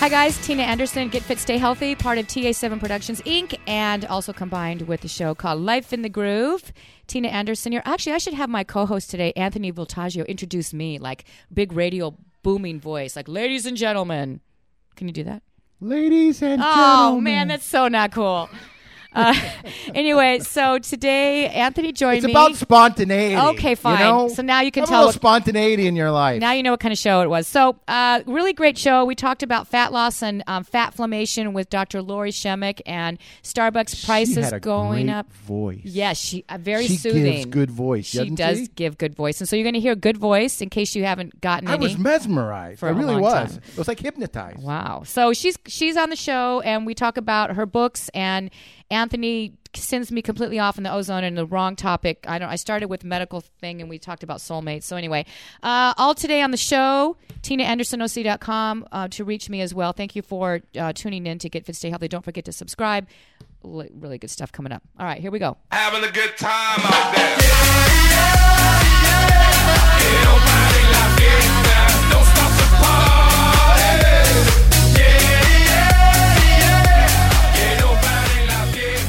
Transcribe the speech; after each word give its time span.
Hi, 0.00 0.08
guys. 0.08 0.38
Tina 0.38 0.62
Anderson, 0.62 1.10
Get 1.10 1.22
Fit, 1.22 1.38
Stay 1.38 1.58
Healthy, 1.58 1.94
part 1.94 2.16
of 2.16 2.26
TA7 2.26 2.80
Productions, 2.80 3.20
Inc., 3.22 3.58
and 3.66 4.06
also 4.06 4.32
combined 4.32 4.88
with 4.88 5.02
the 5.02 5.08
show 5.08 5.34
called 5.34 5.60
Life 5.60 5.92
in 5.92 6.00
the 6.00 6.08
Groove. 6.08 6.72
Tina 7.06 7.28
Anderson 7.28 7.70
you're 7.70 7.82
Actually, 7.84 8.12
I 8.14 8.18
should 8.18 8.32
have 8.32 8.48
my 8.48 8.64
co 8.64 8.86
host 8.86 9.10
today, 9.10 9.34
Anthony 9.36 9.70
Voltaggio, 9.70 10.26
introduce 10.26 10.72
me 10.72 10.98
like 10.98 11.24
big 11.52 11.72
radio 11.74 12.16
booming 12.42 12.80
voice, 12.80 13.14
like, 13.14 13.28
ladies 13.28 13.66
and 13.66 13.76
gentlemen. 13.76 14.40
Can 14.96 15.06
you 15.06 15.12
do 15.12 15.24
that? 15.24 15.42
Ladies 15.80 16.40
and 16.40 16.62
Oh, 16.64 16.74
gentlemen. 17.10 17.24
man, 17.24 17.48
that's 17.48 17.66
so 17.66 17.88
not 17.88 18.10
cool. 18.12 18.48
Uh, 19.12 19.34
anyway, 19.94 20.38
so 20.38 20.78
today 20.78 21.48
Anthony 21.48 21.92
joined 21.92 22.12
me. 22.12 22.18
It's 22.18 22.26
me. 22.26 22.32
about 22.32 22.54
spontaneity. 22.56 23.36
Okay, 23.36 23.74
fine. 23.74 23.98
You 23.98 24.04
know? 24.04 24.28
So 24.28 24.42
now 24.42 24.60
you 24.60 24.70
can 24.70 24.82
Have 24.82 24.88
tell 24.88 25.02
a 25.02 25.06
what- 25.06 25.14
spontaneity 25.14 25.86
in 25.86 25.96
your 25.96 26.10
life. 26.10 26.40
Now 26.40 26.52
you 26.52 26.62
know 26.62 26.70
what 26.72 26.80
kind 26.80 26.92
of 26.92 26.98
show 26.98 27.22
it 27.22 27.28
was. 27.30 27.46
So, 27.46 27.76
uh, 27.88 28.20
really 28.26 28.52
great 28.52 28.78
show. 28.78 29.04
We 29.04 29.14
talked 29.14 29.42
about 29.42 29.66
fat 29.68 29.92
loss 29.92 30.22
and 30.22 30.42
um, 30.46 30.64
fat 30.64 30.88
inflammation 30.92 31.52
with 31.52 31.70
Dr. 31.70 32.02
Lori 32.02 32.30
Shemek 32.30 32.80
and 32.86 33.18
Starbucks 33.42 34.04
prices 34.04 34.34
she 34.36 34.40
had 34.42 34.52
a 34.52 34.60
going 34.60 35.08
up. 35.10 35.30
Voice. 35.32 35.80
Yes, 35.84 36.18
she 36.18 36.44
uh, 36.48 36.58
very 36.58 36.86
she 36.86 36.96
soothing. 36.96 37.24
gives 37.24 37.46
good 37.46 37.70
voice. 37.70 38.06
She 38.06 38.30
does 38.30 38.58
She? 38.58 38.66
give 38.68 38.98
good 38.98 39.14
voice, 39.14 39.40
and 39.40 39.48
so 39.48 39.56
you're 39.56 39.64
going 39.64 39.74
to 39.74 39.80
hear 39.80 39.94
good 39.94 40.16
voice 40.16 40.60
in 40.60 40.70
case 40.70 40.94
you 40.94 41.04
haven't 41.04 41.40
gotten 41.40 41.68
I 41.68 41.76
was 41.76 41.98
mesmerized. 41.98 42.84
I 42.84 42.90
really 42.90 43.16
was. 43.16 43.52
time. 43.54 43.62
It 43.72 43.78
was 43.78 43.88
like 43.88 43.98
hypnotized. 44.00 44.62
Wow. 44.62 45.02
So 45.04 45.32
she's 45.32 45.56
she's 45.66 45.96
on 45.96 46.10
the 46.10 46.16
show, 46.16 46.60
and 46.60 46.86
we 46.86 46.94
talk 46.94 47.16
about 47.16 47.56
her 47.56 47.66
books. 47.66 48.08
And 48.14 48.50
Anthony 48.90 49.54
sends 49.74 50.10
me 50.10 50.20
completely 50.20 50.58
off 50.58 50.76
in 50.78 50.82
the 50.84 50.92
ozone 50.92 51.22
and 51.22 51.36
the 51.38 51.46
wrong 51.46 51.76
topic. 51.76 52.24
I 52.26 52.38
don't. 52.38 52.48
I 52.48 52.56
started 52.56 52.88
with 52.88 53.04
medical 53.04 53.40
thing, 53.40 53.80
and 53.80 53.88
we 53.88 53.98
talked 53.98 54.22
about 54.22 54.38
soulmates. 54.38 54.82
So 54.82 54.96
anyway, 54.96 55.24
uh, 55.62 55.94
all 55.96 56.14
today 56.14 56.42
on 56.42 56.50
the 56.50 56.56
show. 56.56 57.16
TinaAndersonOC.com 57.42 58.86
uh, 58.92 59.08
to 59.08 59.24
reach 59.24 59.48
me 59.48 59.60
as 59.60 59.72
well. 59.72 59.92
Thank 59.92 60.14
you 60.16 60.22
for 60.22 60.60
uh, 60.76 60.92
tuning 60.92 61.26
in 61.26 61.38
to 61.38 61.48
Get 61.48 61.64
Fit, 61.66 61.76
Stay 61.76 61.90
Healthy. 61.90 62.08
Don't 62.08 62.24
forget 62.24 62.44
to 62.46 62.52
subscribe. 62.52 63.06
L- 63.64 63.86
really 63.94 64.18
good 64.18 64.30
stuff 64.30 64.50
coming 64.52 64.72
up. 64.72 64.82
All 64.98 65.06
right, 65.06 65.20
here 65.20 65.30
we 65.30 65.38
go. 65.38 65.56
having 65.70 66.02
a 66.08 66.12
good 66.12 66.36
time 66.36 66.80
out 66.82 67.14
there. 67.14 67.36
Ain't 70.02 70.24
nobody 70.24 70.64
like 70.64 70.69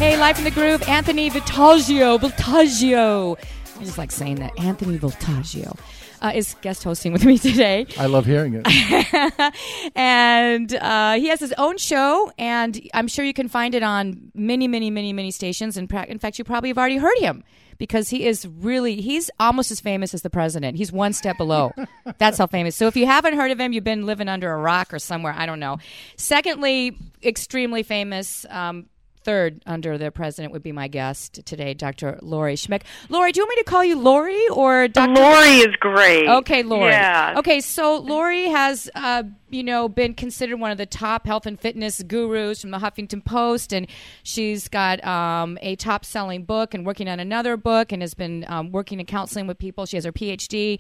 Hey, 0.01 0.17
Life 0.17 0.39
in 0.39 0.45
the 0.45 0.49
Groove, 0.49 0.81
Anthony 0.89 1.29
Voltaggio. 1.29 2.17
Voltaggio. 2.17 3.37
I 3.79 3.83
just 3.83 3.99
like 3.99 4.09
saying 4.09 4.37
that. 4.37 4.51
Anthony 4.59 4.97
Voltaggio 4.97 5.77
uh, 6.23 6.31
is 6.33 6.55
guest 6.61 6.83
hosting 6.83 7.13
with 7.13 7.23
me 7.23 7.37
today. 7.37 7.85
I 7.99 8.07
love 8.07 8.25
hearing 8.25 8.59
it. 8.63 9.53
and 9.95 10.73
uh, 10.73 11.13
he 11.13 11.27
has 11.27 11.39
his 11.39 11.53
own 11.55 11.77
show, 11.77 12.31
and 12.39 12.81
I'm 12.95 13.07
sure 13.07 13.23
you 13.23 13.33
can 13.35 13.47
find 13.47 13.75
it 13.75 13.83
on 13.83 14.31
many, 14.33 14.67
many, 14.67 14.89
many, 14.89 15.13
many 15.13 15.29
stations. 15.29 15.77
And 15.77 15.87
in 16.09 16.17
fact, 16.17 16.39
you 16.39 16.45
probably 16.45 16.69
have 16.69 16.79
already 16.79 16.97
heard 16.97 17.19
him 17.19 17.43
because 17.77 18.09
he 18.09 18.25
is 18.25 18.47
really 18.47 19.01
he's 19.01 19.29
almost 19.39 19.69
as 19.69 19.79
famous 19.81 20.15
as 20.15 20.23
the 20.23 20.31
president. 20.31 20.77
He's 20.77 20.91
one 20.91 21.13
step 21.13 21.37
below. 21.37 21.73
That's 22.17 22.39
how 22.39 22.47
famous. 22.47 22.75
So 22.75 22.87
if 22.87 22.95
you 22.95 23.05
haven't 23.05 23.35
heard 23.35 23.51
of 23.51 23.59
him, 23.59 23.71
you've 23.71 23.83
been 23.83 24.07
living 24.07 24.29
under 24.29 24.51
a 24.51 24.57
rock 24.57 24.95
or 24.95 24.99
somewhere. 24.99 25.33
I 25.37 25.45
don't 25.45 25.59
know. 25.59 25.77
Secondly, 26.15 26.97
extremely 27.23 27.83
famous. 27.83 28.47
Um, 28.49 28.87
Third, 29.23 29.61
under 29.67 29.97
the 29.97 30.11
president, 30.11 30.51
would 30.51 30.63
be 30.63 30.71
my 30.71 30.87
guest 30.87 31.45
today, 31.45 31.75
Dr. 31.75 32.17
Lori 32.23 32.55
Shemek. 32.55 32.81
Lori, 33.09 33.31
do 33.31 33.39
you 33.39 33.45
want 33.45 33.57
me 33.57 33.63
to 33.63 33.69
call 33.69 33.83
you 33.83 33.99
Lori 33.99 34.47
or 34.49 34.87
Dr. 34.87 35.13
Lori 35.13 35.57
is 35.59 35.75
great. 35.75 36.27
Okay, 36.27 36.63
Lori. 36.63 36.89
Yeah. 36.89 37.35
Okay, 37.37 37.59
so 37.61 37.97
Lori 37.97 38.45
has, 38.45 38.89
uh, 38.95 39.23
you 39.49 39.63
know, 39.63 39.87
been 39.87 40.15
considered 40.15 40.59
one 40.59 40.71
of 40.71 40.79
the 40.79 40.87
top 40.87 41.27
health 41.27 41.45
and 41.45 41.59
fitness 41.59 42.01
gurus 42.01 42.61
from 42.61 42.71
the 42.71 42.79
Huffington 42.79 43.23
Post, 43.23 43.73
and 43.73 43.85
she's 44.23 44.67
got 44.67 45.03
um, 45.05 45.59
a 45.61 45.75
top-selling 45.75 46.43
book 46.43 46.73
and 46.73 46.83
working 46.85 47.07
on 47.07 47.19
another 47.19 47.57
book, 47.57 47.91
and 47.91 48.01
has 48.01 48.15
been 48.15 48.43
um, 48.47 48.71
working 48.71 48.99
in 48.99 49.05
counseling 49.05 49.45
with 49.45 49.59
people. 49.59 49.85
She 49.85 49.97
has 49.97 50.05
her 50.05 50.11
PhD, 50.11 50.79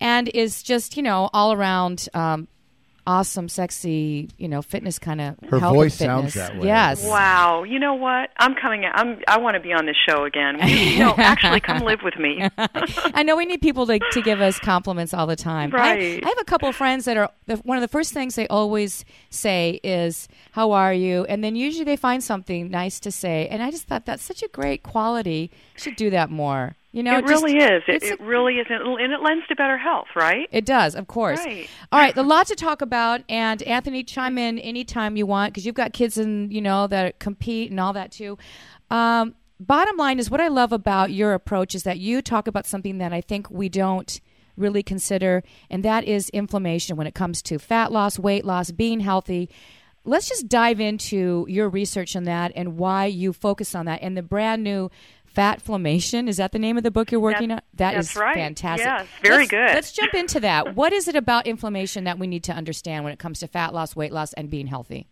and 0.00 0.28
is 0.28 0.62
just, 0.62 0.96
you 0.96 1.02
know, 1.02 1.28
all 1.34 1.52
around. 1.52 2.08
Um, 2.14 2.48
Awesome, 3.06 3.50
sexy, 3.50 4.30
you 4.38 4.48
know, 4.48 4.62
fitness 4.62 4.98
kind 4.98 5.20
of. 5.20 5.36
Her 5.50 5.58
health 5.60 5.74
voice 5.74 6.00
and 6.00 6.08
sounds 6.08 6.32
fitness. 6.32 6.48
that 6.48 6.58
way. 6.58 6.66
Yes. 6.68 7.04
Wow. 7.04 7.62
You 7.64 7.78
know 7.78 7.92
what? 7.94 8.30
I'm 8.38 8.54
coming. 8.54 8.84
I'm. 8.90 9.20
I 9.28 9.38
want 9.38 9.56
to 9.56 9.60
be 9.60 9.74
on 9.74 9.84
this 9.84 9.96
show 10.08 10.24
again. 10.24 10.56
You, 10.66 10.76
you 10.76 11.10
actually, 11.18 11.60
come 11.60 11.80
live 11.80 12.00
with 12.02 12.16
me. 12.18 12.48
I 12.58 13.22
know 13.22 13.36
we 13.36 13.44
need 13.44 13.60
people 13.60 13.86
to, 13.86 13.98
to 13.98 14.22
give 14.22 14.40
us 14.40 14.58
compliments 14.58 15.12
all 15.12 15.26
the 15.26 15.36
time. 15.36 15.70
I- 15.74 15.78
Right. 15.78 16.24
I, 16.24 16.28
have 16.28 16.38
a 16.40 16.44
couple 16.44 16.68
of 16.68 16.74
friends 16.76 17.04
that 17.04 17.16
are 17.18 17.30
one 17.62 17.76
of 17.76 17.82
the 17.82 17.88
first 17.88 18.12
things 18.14 18.36
they 18.36 18.48
always 18.48 19.04
say 19.28 19.80
is 19.84 20.26
"How 20.52 20.72
are 20.72 20.94
you?" 20.94 21.24
and 21.26 21.44
then 21.44 21.56
usually 21.56 21.84
they 21.84 21.96
find 21.96 22.24
something 22.24 22.70
nice 22.70 22.98
to 23.00 23.10
say. 23.10 23.48
And 23.48 23.62
I 23.62 23.70
just 23.70 23.84
thought 23.86 24.06
that's 24.06 24.22
such 24.22 24.42
a 24.42 24.48
great 24.48 24.82
quality. 24.82 25.50
Should 25.76 25.96
do 25.96 26.08
that 26.10 26.30
more. 26.30 26.76
You 26.94 27.02
know, 27.02 27.18
it 27.18 27.26
just- 27.26 27.42
really 27.42 27.58
is. 27.58 27.82
It, 27.88 28.04
it 28.04 28.20
a- 28.20 28.24
really 28.24 28.54
is, 28.58 28.66
and 28.70 29.12
it 29.12 29.20
lends 29.20 29.44
to 29.48 29.56
better 29.56 29.76
health, 29.76 30.06
right? 30.14 30.48
It 30.52 30.64
does, 30.64 30.94
of 30.94 31.08
course. 31.08 31.40
Right. 31.40 31.68
All 31.90 31.98
right, 31.98 32.16
a 32.16 32.22
lot 32.22 32.46
to 32.46 32.54
talk 32.54 32.82
about, 32.82 33.22
and 33.28 33.60
Anthony, 33.64 34.04
chime 34.04 34.38
in 34.38 34.60
anytime 34.60 35.16
you 35.16 35.26
want 35.26 35.52
because 35.52 35.66
you've 35.66 35.74
got 35.74 35.92
kids 35.92 36.16
and 36.16 36.52
you 36.52 36.60
know 36.60 36.86
that 36.86 37.18
compete 37.18 37.72
and 37.72 37.80
all 37.80 37.92
that 37.94 38.12
too. 38.12 38.38
Um, 38.90 39.34
bottom 39.58 39.96
line 39.96 40.20
is, 40.20 40.30
what 40.30 40.40
I 40.40 40.46
love 40.46 40.70
about 40.72 41.10
your 41.10 41.34
approach 41.34 41.74
is 41.74 41.82
that 41.82 41.98
you 41.98 42.22
talk 42.22 42.46
about 42.46 42.64
something 42.64 42.98
that 42.98 43.12
I 43.12 43.20
think 43.20 43.50
we 43.50 43.68
don't 43.68 44.20
really 44.56 44.84
consider, 44.84 45.42
and 45.68 45.84
that 45.84 46.04
is 46.04 46.28
inflammation 46.28 46.96
when 46.96 47.08
it 47.08 47.14
comes 47.14 47.42
to 47.42 47.58
fat 47.58 47.90
loss, 47.90 48.20
weight 48.20 48.44
loss, 48.44 48.70
being 48.70 49.00
healthy. 49.00 49.50
Let's 50.04 50.28
just 50.28 50.48
dive 50.48 50.78
into 50.78 51.44
your 51.48 51.68
research 51.68 52.14
on 52.14 52.22
that 52.24 52.52
and 52.54 52.76
why 52.76 53.06
you 53.06 53.32
focus 53.32 53.74
on 53.74 53.86
that 53.86 54.00
and 54.00 54.16
the 54.16 54.22
brand 54.22 54.62
new 54.62 54.90
fat 55.34 55.56
inflammation 55.58 56.28
is 56.28 56.36
that 56.38 56.52
the 56.52 56.58
name 56.58 56.76
of 56.76 56.82
the 56.82 56.90
book 56.90 57.10
you're 57.10 57.20
working 57.20 57.50
on 57.50 57.60
that 57.74 57.94
is 57.96 58.08
that's 58.08 58.16
right. 58.16 58.34
fantastic 58.34 58.86
Yes, 58.86 59.06
very 59.22 59.36
Let's- 59.38 59.50
good. 59.50 59.74
let's 59.74 59.92
jump 59.92 60.14
into 60.14 60.40
that. 60.40 60.76
What 60.76 60.92
is 60.92 61.08
it 61.08 61.16
about 61.16 61.46
inflammation 61.46 62.04
that 62.04 62.18
we 62.18 62.26
need 62.26 62.44
to 62.44 62.52
understand 62.52 63.04
when 63.04 63.12
it 63.12 63.18
comes 63.18 63.40
to 63.40 63.48
fat 63.48 63.74
loss, 63.74 63.96
weight 63.96 64.12
loss, 64.12 64.32
and 64.34 64.48
being 64.48 64.66
healthy? 64.66 65.08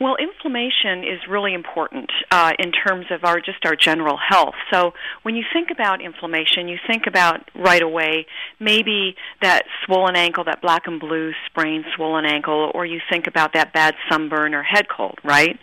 Well, 0.00 0.16
inflammation 0.16 1.04
is 1.04 1.20
really 1.28 1.54
important 1.54 2.10
uh, 2.30 2.52
in 2.58 2.72
terms 2.72 3.06
of 3.10 3.24
our 3.24 3.40
just 3.40 3.64
our 3.64 3.76
general 3.76 4.16
health. 4.16 4.54
So 4.72 4.92
when 5.22 5.36
you 5.36 5.44
think 5.52 5.68
about 5.70 6.02
inflammation, 6.02 6.68
you 6.68 6.78
think 6.86 7.06
about 7.06 7.48
right 7.54 7.82
away 7.82 8.26
maybe 8.58 9.14
that 9.40 9.64
swollen 9.84 10.16
ankle, 10.16 10.44
that 10.44 10.60
black 10.60 10.86
and 10.86 10.98
blue 10.98 11.32
sprained 11.46 11.84
swollen 11.94 12.24
ankle, 12.24 12.72
or 12.74 12.84
you 12.84 13.00
think 13.08 13.26
about 13.26 13.52
that 13.54 13.72
bad 13.72 13.94
sunburn 14.10 14.54
or 14.54 14.62
head 14.62 14.86
cold, 14.88 15.18
right? 15.22 15.58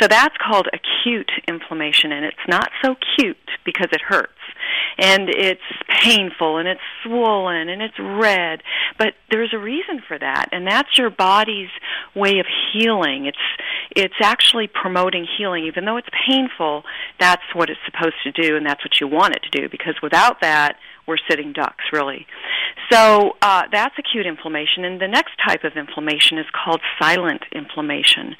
So 0.00 0.06
that's 0.08 0.36
called 0.36 0.68
acute 0.72 1.30
inflammation, 1.48 2.12
and 2.12 2.24
it's 2.24 2.36
not 2.48 2.70
so 2.84 2.94
cute 3.16 3.36
because 3.64 3.88
it 3.92 4.00
hurts 4.00 4.32
and 4.98 5.28
it's 5.28 5.60
painful 6.02 6.58
and 6.58 6.68
it's 6.68 6.80
swollen 7.02 7.68
and 7.68 7.82
it's 7.82 7.98
red 7.98 8.62
but 8.98 9.14
there's 9.30 9.52
a 9.52 9.58
reason 9.58 10.02
for 10.06 10.18
that 10.18 10.48
and 10.52 10.66
that's 10.66 10.98
your 10.98 11.10
body's 11.10 11.70
way 12.14 12.38
of 12.38 12.46
healing 12.72 13.26
it's 13.26 13.38
it's 13.96 14.14
actually 14.22 14.66
promoting 14.66 15.26
healing 15.38 15.64
even 15.64 15.84
though 15.84 15.96
it's 15.96 16.08
painful 16.28 16.82
that's 17.18 17.42
what 17.54 17.70
it's 17.70 17.80
supposed 17.84 18.16
to 18.24 18.32
do 18.32 18.56
and 18.56 18.66
that's 18.66 18.84
what 18.84 19.00
you 19.00 19.06
want 19.06 19.34
it 19.34 19.42
to 19.42 19.50
do 19.50 19.68
because 19.68 19.94
without 20.02 20.40
that 20.40 20.76
we're 21.06 21.16
sitting 21.28 21.52
ducks 21.52 21.84
really. 21.92 22.26
So 22.90 23.32
uh, 23.42 23.62
that's 23.72 23.94
acute 23.98 24.26
inflammation 24.26 24.84
and 24.84 25.00
the 25.00 25.08
next 25.08 25.32
type 25.46 25.64
of 25.64 25.72
inflammation 25.76 26.38
is 26.38 26.46
called 26.52 26.80
silent 27.00 27.42
inflammation. 27.52 28.36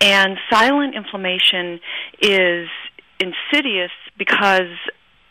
And 0.00 0.36
silent 0.50 0.94
inflammation 0.94 1.80
is 2.20 2.68
insidious 3.20 3.92
because 4.18 4.76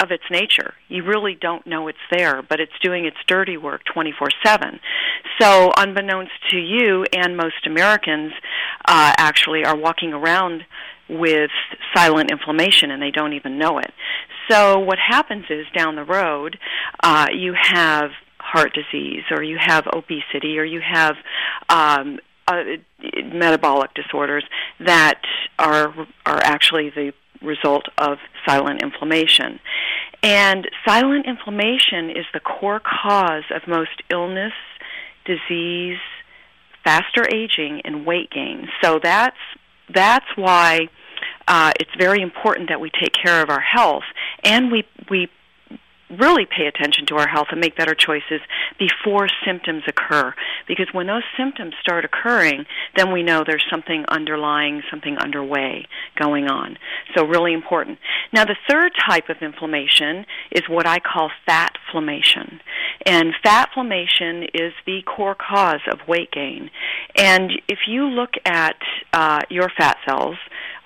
of 0.01 0.11
its 0.11 0.23
nature. 0.31 0.73
You 0.87 1.03
really 1.03 1.37
don't 1.39 1.65
know 1.67 1.87
it's 1.87 1.97
there, 2.11 2.41
but 2.41 2.59
it's 2.59 2.71
doing 2.81 3.05
its 3.05 3.17
dirty 3.27 3.57
work 3.57 3.81
24 3.93 4.29
7. 4.43 4.79
So, 5.39 5.71
unbeknownst 5.77 6.31
to 6.49 6.57
you 6.57 7.05
and 7.13 7.37
most 7.37 7.65
Americans, 7.65 8.33
uh, 8.87 9.13
actually 9.17 9.63
are 9.63 9.77
walking 9.77 10.13
around 10.13 10.63
with 11.07 11.51
silent 11.93 12.31
inflammation 12.31 12.89
and 12.89 13.01
they 13.01 13.11
don't 13.11 13.33
even 13.33 13.59
know 13.59 13.77
it. 13.77 13.91
So, 14.49 14.79
what 14.79 14.97
happens 14.97 15.45
is 15.49 15.65
down 15.75 15.95
the 15.95 16.03
road, 16.03 16.57
uh, 17.03 17.27
you 17.33 17.53
have 17.59 18.11
heart 18.39 18.73
disease, 18.73 19.23
or 19.29 19.43
you 19.43 19.57
have 19.59 19.85
obesity, 19.93 20.57
or 20.57 20.65
you 20.65 20.81
have 20.81 21.15
um, 21.69 22.19
uh, 22.47 22.63
metabolic 23.23 23.93
disorders 23.93 24.43
that 24.79 25.21
are 25.59 25.93
are 26.25 26.41
actually 26.43 26.89
the 26.89 27.13
result 27.41 27.85
of 27.97 28.17
silent 28.47 28.81
inflammation. 28.81 29.59
And 30.23 30.69
silent 30.85 31.25
inflammation 31.25 32.11
is 32.11 32.25
the 32.33 32.39
core 32.39 32.79
cause 32.79 33.43
of 33.53 33.67
most 33.67 34.03
illness, 34.11 34.53
disease, 35.25 35.97
faster 36.83 37.25
aging, 37.33 37.81
and 37.83 38.05
weight 38.05 38.29
gain. 38.29 38.67
So 38.83 38.99
that's 39.01 39.37
that's 39.93 40.25
why 40.35 40.89
uh, 41.47 41.71
it's 41.79 41.91
very 41.97 42.21
important 42.21 42.69
that 42.69 42.79
we 42.79 42.91
take 42.91 43.13
care 43.13 43.41
of 43.41 43.49
our 43.49 43.59
health 43.59 44.03
and 44.43 44.71
we 44.71 44.85
we 45.09 45.29
really 46.19 46.45
pay 46.45 46.67
attention 46.67 47.05
to 47.07 47.15
our 47.15 47.27
health 47.27 47.47
and 47.51 47.59
make 47.59 47.75
better 47.75 47.95
choices 47.95 48.41
before 48.77 49.27
symptoms 49.45 49.83
occur. 49.87 50.33
Because 50.67 50.87
when 50.91 51.07
those 51.07 51.23
symptoms 51.37 51.73
start 51.81 52.05
occurring, 52.05 52.65
then 52.95 53.11
we 53.11 53.23
know 53.23 53.43
there's 53.45 53.65
something 53.69 54.05
underlying, 54.07 54.81
something 54.89 55.17
underway 55.17 55.85
going 56.19 56.47
on. 56.47 56.77
So 57.15 57.25
really 57.25 57.53
important. 57.53 57.99
Now 58.33 58.45
the 58.45 58.57
third 58.69 58.91
type 59.07 59.29
of 59.29 59.37
inflammation 59.41 60.25
is 60.51 60.63
what 60.67 60.87
I 60.87 60.99
call 60.99 61.31
fat 61.45 61.73
inflammation. 61.87 62.61
And 63.05 63.33
fat 63.43 63.69
inflammation 63.69 64.43
is 64.53 64.73
the 64.85 65.01
core 65.03 65.35
cause 65.35 65.81
of 65.91 65.99
weight 66.07 66.31
gain. 66.31 66.69
And 67.15 67.51
if 67.67 67.79
you 67.87 68.05
look 68.05 68.31
at 68.45 68.77
uh, 69.13 69.39
your 69.49 69.69
fat 69.77 69.97
cells 70.07 70.37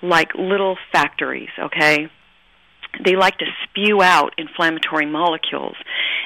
like 0.02 0.34
little 0.34 0.76
factories, 0.92 1.50
okay? 1.58 2.08
They 3.04 3.16
like 3.16 3.38
to 3.38 3.46
spew 3.64 4.02
out 4.02 4.34
inflammatory 4.38 5.06
molecules. 5.06 5.76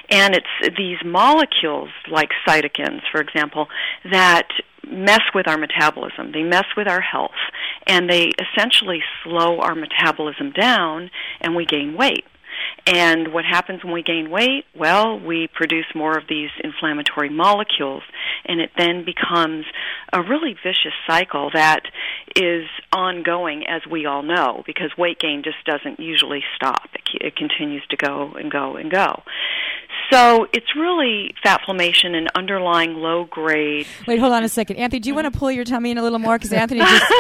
And 0.08 0.34
it's 0.34 0.76
these 0.76 0.98
molecules, 1.04 1.90
like 2.10 2.30
cytokines, 2.46 3.02
for 3.12 3.20
example, 3.20 3.68
that 4.10 4.48
mess 4.90 5.20
with 5.34 5.46
our 5.46 5.58
metabolism. 5.58 6.32
They 6.32 6.42
mess 6.42 6.66
with 6.76 6.88
our 6.88 7.00
health. 7.00 7.30
And 7.86 8.08
they 8.08 8.30
essentially 8.38 9.02
slow 9.22 9.60
our 9.60 9.74
metabolism 9.74 10.52
down, 10.52 11.10
and 11.40 11.54
we 11.54 11.64
gain 11.64 11.96
weight. 11.96 12.24
And 12.86 13.32
what 13.32 13.44
happens 13.44 13.84
when 13.84 13.92
we 13.92 14.02
gain 14.02 14.30
weight? 14.30 14.64
Well, 14.76 15.18
we 15.18 15.48
produce 15.52 15.86
more 15.94 16.16
of 16.16 16.24
these 16.28 16.50
inflammatory 16.62 17.28
molecules, 17.28 18.02
and 18.44 18.60
it 18.60 18.70
then 18.76 19.04
becomes 19.04 19.64
a 20.12 20.22
really 20.22 20.54
vicious 20.54 20.94
cycle 21.06 21.50
that 21.54 21.82
is 22.36 22.66
ongoing, 22.92 23.66
as 23.66 23.82
we 23.90 24.06
all 24.06 24.22
know, 24.22 24.62
because 24.66 24.90
weight 24.96 25.18
gain 25.20 25.42
just 25.44 25.64
doesn't 25.64 26.00
usually 26.00 26.42
stop. 26.56 26.88
It, 26.94 27.26
it 27.26 27.36
continues 27.36 27.82
to 27.90 27.96
go 27.96 28.32
and 28.32 28.50
go 28.50 28.76
and 28.76 28.90
go. 28.90 29.22
So 30.10 30.46
it's 30.52 30.74
really 30.76 31.34
fat 31.42 31.60
inflammation 31.60 32.14
and 32.14 32.28
underlying 32.34 32.94
low 32.94 33.24
grade. 33.24 33.86
Wait, 34.06 34.18
hold 34.18 34.32
on 34.32 34.42
a 34.42 34.48
second, 34.48 34.76
Anthony. 34.76 35.00
Do 35.00 35.08
you 35.08 35.14
want 35.14 35.32
to 35.32 35.38
pull 35.38 35.52
your 35.52 35.64
tummy 35.64 35.90
in 35.90 35.98
a 35.98 36.02
little 36.02 36.18
more? 36.18 36.36
Because 36.36 36.52
Anthony 36.52 36.80
just. 36.80 37.12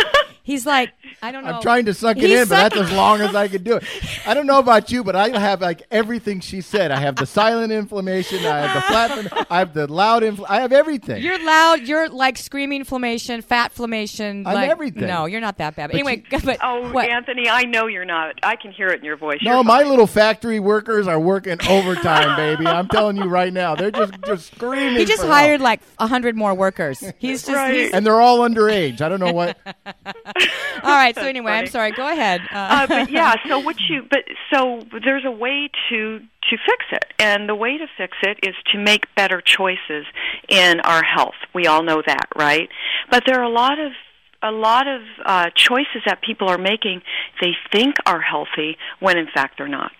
He's 0.42 0.66
like, 0.66 0.90
I 1.22 1.30
don't 1.30 1.44
know. 1.44 1.52
I'm 1.52 1.62
trying 1.62 1.84
to 1.84 1.94
suck 1.94 2.16
it 2.16 2.24
He's 2.24 2.40
in, 2.40 2.48
but 2.48 2.70
that's 2.70 2.76
as 2.76 2.90
long 2.92 3.20
as 3.20 3.34
I 3.34 3.46
can 3.46 3.62
do 3.62 3.76
it. 3.76 3.84
I 4.26 4.34
don't 4.34 4.46
know 4.46 4.58
about 4.58 4.90
you, 4.90 5.04
but 5.04 5.14
I 5.14 5.29
have 5.34 5.60
like 5.60 5.82
everything 5.90 6.40
she 6.40 6.60
said. 6.60 6.90
I 6.90 6.96
have 7.00 7.16
the 7.16 7.26
silent 7.26 7.72
inflammation. 7.72 8.44
I 8.44 8.60
have 8.66 8.74
the 8.74 9.28
flat. 9.28 9.46
I 9.50 9.58
have 9.60 9.74
the 9.74 9.86
loud. 9.92 10.22
Infl- 10.22 10.46
I 10.48 10.60
have 10.60 10.72
everything. 10.72 11.22
You're 11.22 11.42
loud. 11.44 11.82
You're 11.82 12.08
like 12.08 12.36
screaming 12.38 12.80
inflammation, 12.80 13.42
fat 13.42 13.70
inflammation. 13.72 14.46
I'm 14.46 14.54
like, 14.54 14.70
everything. 14.70 15.06
No, 15.06 15.26
you're 15.26 15.40
not 15.40 15.58
that 15.58 15.76
bad. 15.76 15.88
But 15.90 15.92
But 15.92 15.94
anyway, 16.08 16.24
but 16.44 16.58
Oh, 16.62 16.90
what? 16.92 17.08
Anthony, 17.08 17.48
I 17.48 17.62
know 17.64 17.86
you're 17.86 18.04
not. 18.04 18.36
I 18.42 18.56
can 18.56 18.72
hear 18.72 18.88
it 18.88 19.00
in 19.00 19.04
your 19.04 19.16
voice. 19.16 19.38
no, 19.42 19.54
You're 19.56 19.64
my 19.64 19.80
fine. 19.82 19.90
little 19.90 20.06
factory 20.06 20.60
workers 20.60 21.06
are 21.06 21.20
working 21.20 21.58
overtime, 21.68 22.36
baby. 22.36 22.66
I'm 22.66 22.88
telling 22.88 23.16
you 23.16 23.24
right 23.24 23.52
now, 23.52 23.74
they're 23.74 23.90
just 23.90 24.12
just 24.26 24.54
screaming. 24.54 24.96
he 24.98 25.04
just 25.04 25.22
for 25.22 25.28
hired 25.28 25.60
help. 25.60 25.62
like 25.62 25.80
a 25.98 26.06
hundred 26.06 26.36
more 26.36 26.54
workers. 26.54 27.00
He's 27.18 27.42
just 27.42 27.54
Right. 27.56 27.74
he's, 27.74 27.92
and 27.92 28.04
they're 28.06 28.20
all 28.20 28.38
underage. 28.40 29.00
I 29.00 29.08
don't 29.08 29.20
know 29.20 29.32
what. 29.32 29.56
all 29.86 30.02
right. 30.84 31.14
So 31.14 31.22
anyway, 31.22 31.52
I'm 31.52 31.66
sorry. 31.66 31.92
Go 31.92 32.10
ahead. 32.10 32.40
uh, 32.52 32.86
but 32.86 33.10
yeah, 33.10 33.34
so 33.48 33.58
what 33.58 33.76
you 33.88 34.06
but 34.10 34.24
so 34.52 34.84
there's 35.04 35.19
a 35.24 35.30
way 35.30 35.70
to 35.88 36.18
to 36.18 36.56
fix 36.66 36.84
it, 36.92 37.04
and 37.18 37.48
the 37.48 37.54
way 37.54 37.78
to 37.78 37.86
fix 37.96 38.16
it 38.22 38.38
is 38.42 38.54
to 38.72 38.78
make 38.78 39.12
better 39.14 39.40
choices 39.40 40.06
in 40.48 40.80
our 40.80 41.02
health. 41.02 41.34
We 41.54 41.66
all 41.66 41.82
know 41.82 42.02
that, 42.06 42.28
right? 42.36 42.68
But 43.10 43.24
there 43.26 43.38
are 43.40 43.44
a 43.44 43.48
lot 43.50 43.78
of 43.78 43.92
a 44.42 44.50
lot 44.50 44.88
of 44.88 45.02
uh, 45.24 45.50
choices 45.54 46.02
that 46.06 46.22
people 46.22 46.48
are 46.48 46.58
making. 46.58 47.02
They 47.40 47.52
think 47.72 47.96
are 48.06 48.20
healthy 48.20 48.76
when 48.98 49.18
in 49.18 49.26
fact 49.32 49.58
they're 49.58 49.68
not. 49.68 49.92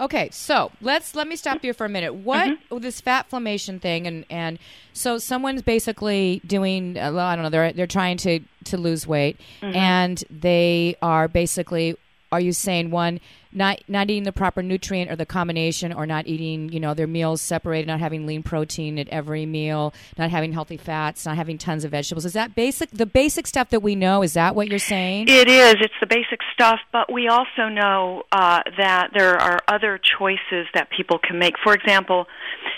Okay, 0.00 0.28
so 0.32 0.72
let's 0.80 1.14
let 1.14 1.28
me 1.28 1.36
stop 1.36 1.62
you 1.62 1.72
for 1.72 1.84
a 1.84 1.88
minute. 1.88 2.14
What 2.14 2.48
Mm-hmm. 2.48 2.78
this 2.78 3.00
fat 3.00 3.26
inflammation 3.26 3.78
thing, 3.78 4.08
and 4.08 4.24
and 4.28 4.58
so 4.92 5.18
someone's 5.18 5.62
basically 5.62 6.40
doing. 6.44 6.98
uh, 6.98 7.12
well, 7.12 7.26
I 7.26 7.36
don't 7.36 7.44
know. 7.44 7.50
They're 7.50 7.72
they're 7.72 7.86
trying 7.86 8.16
to 8.18 8.40
to 8.64 8.76
lose 8.76 9.06
weight, 9.06 9.38
Mm-hmm. 9.62 9.76
and 9.76 10.24
they 10.30 10.96
are 11.00 11.28
basically. 11.28 11.96
Are 12.34 12.40
you 12.40 12.52
saying 12.52 12.90
one 12.90 13.20
not 13.54 13.80
not 13.88 14.10
eating 14.10 14.24
the 14.24 14.32
proper 14.32 14.62
nutrient 14.62 15.10
or 15.10 15.16
the 15.16 15.24
combination, 15.24 15.92
or 15.92 16.06
not 16.06 16.26
eating 16.26 16.70
you 16.70 16.80
know 16.80 16.92
their 16.92 17.06
meals 17.06 17.40
separated, 17.40 17.86
not 17.86 18.00
having 18.00 18.26
lean 18.26 18.42
protein 18.42 18.98
at 18.98 19.08
every 19.08 19.46
meal, 19.46 19.94
not 20.18 20.30
having 20.30 20.52
healthy 20.52 20.76
fats, 20.76 21.24
not 21.24 21.36
having 21.36 21.56
tons 21.56 21.84
of 21.84 21.92
vegetables? 21.92 22.24
Is 22.24 22.32
that 22.32 22.54
basic? 22.54 22.90
The 22.90 23.06
basic 23.06 23.46
stuff 23.46 23.70
that 23.70 23.80
we 23.80 23.94
know. 23.94 24.22
Is 24.22 24.34
that 24.34 24.54
what 24.54 24.68
you're 24.68 24.78
saying? 24.78 25.28
It 25.28 25.48
is. 25.48 25.76
It's 25.80 25.94
the 26.00 26.06
basic 26.06 26.40
stuff, 26.52 26.80
but 26.92 27.12
we 27.12 27.28
also 27.28 27.68
know 27.70 28.24
uh, 28.32 28.62
that 28.76 29.10
there 29.14 29.36
are 29.36 29.60
other 29.68 30.00
choices 30.18 30.66
that 30.74 30.88
people 30.90 31.18
can 31.18 31.38
make. 31.38 31.54
For 31.62 31.72
example, 31.74 32.26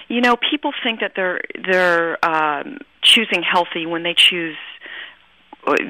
you 0.09 0.21
know, 0.21 0.37
people 0.51 0.73
think 0.85 1.01
that 1.01 1.13
they're 1.17 1.41
they're 1.71 2.25
um, 2.25 2.79
choosing 3.03 3.43
healthy 3.43 3.87
when 3.87 4.03
they 4.03 4.15
choose. 4.15 4.57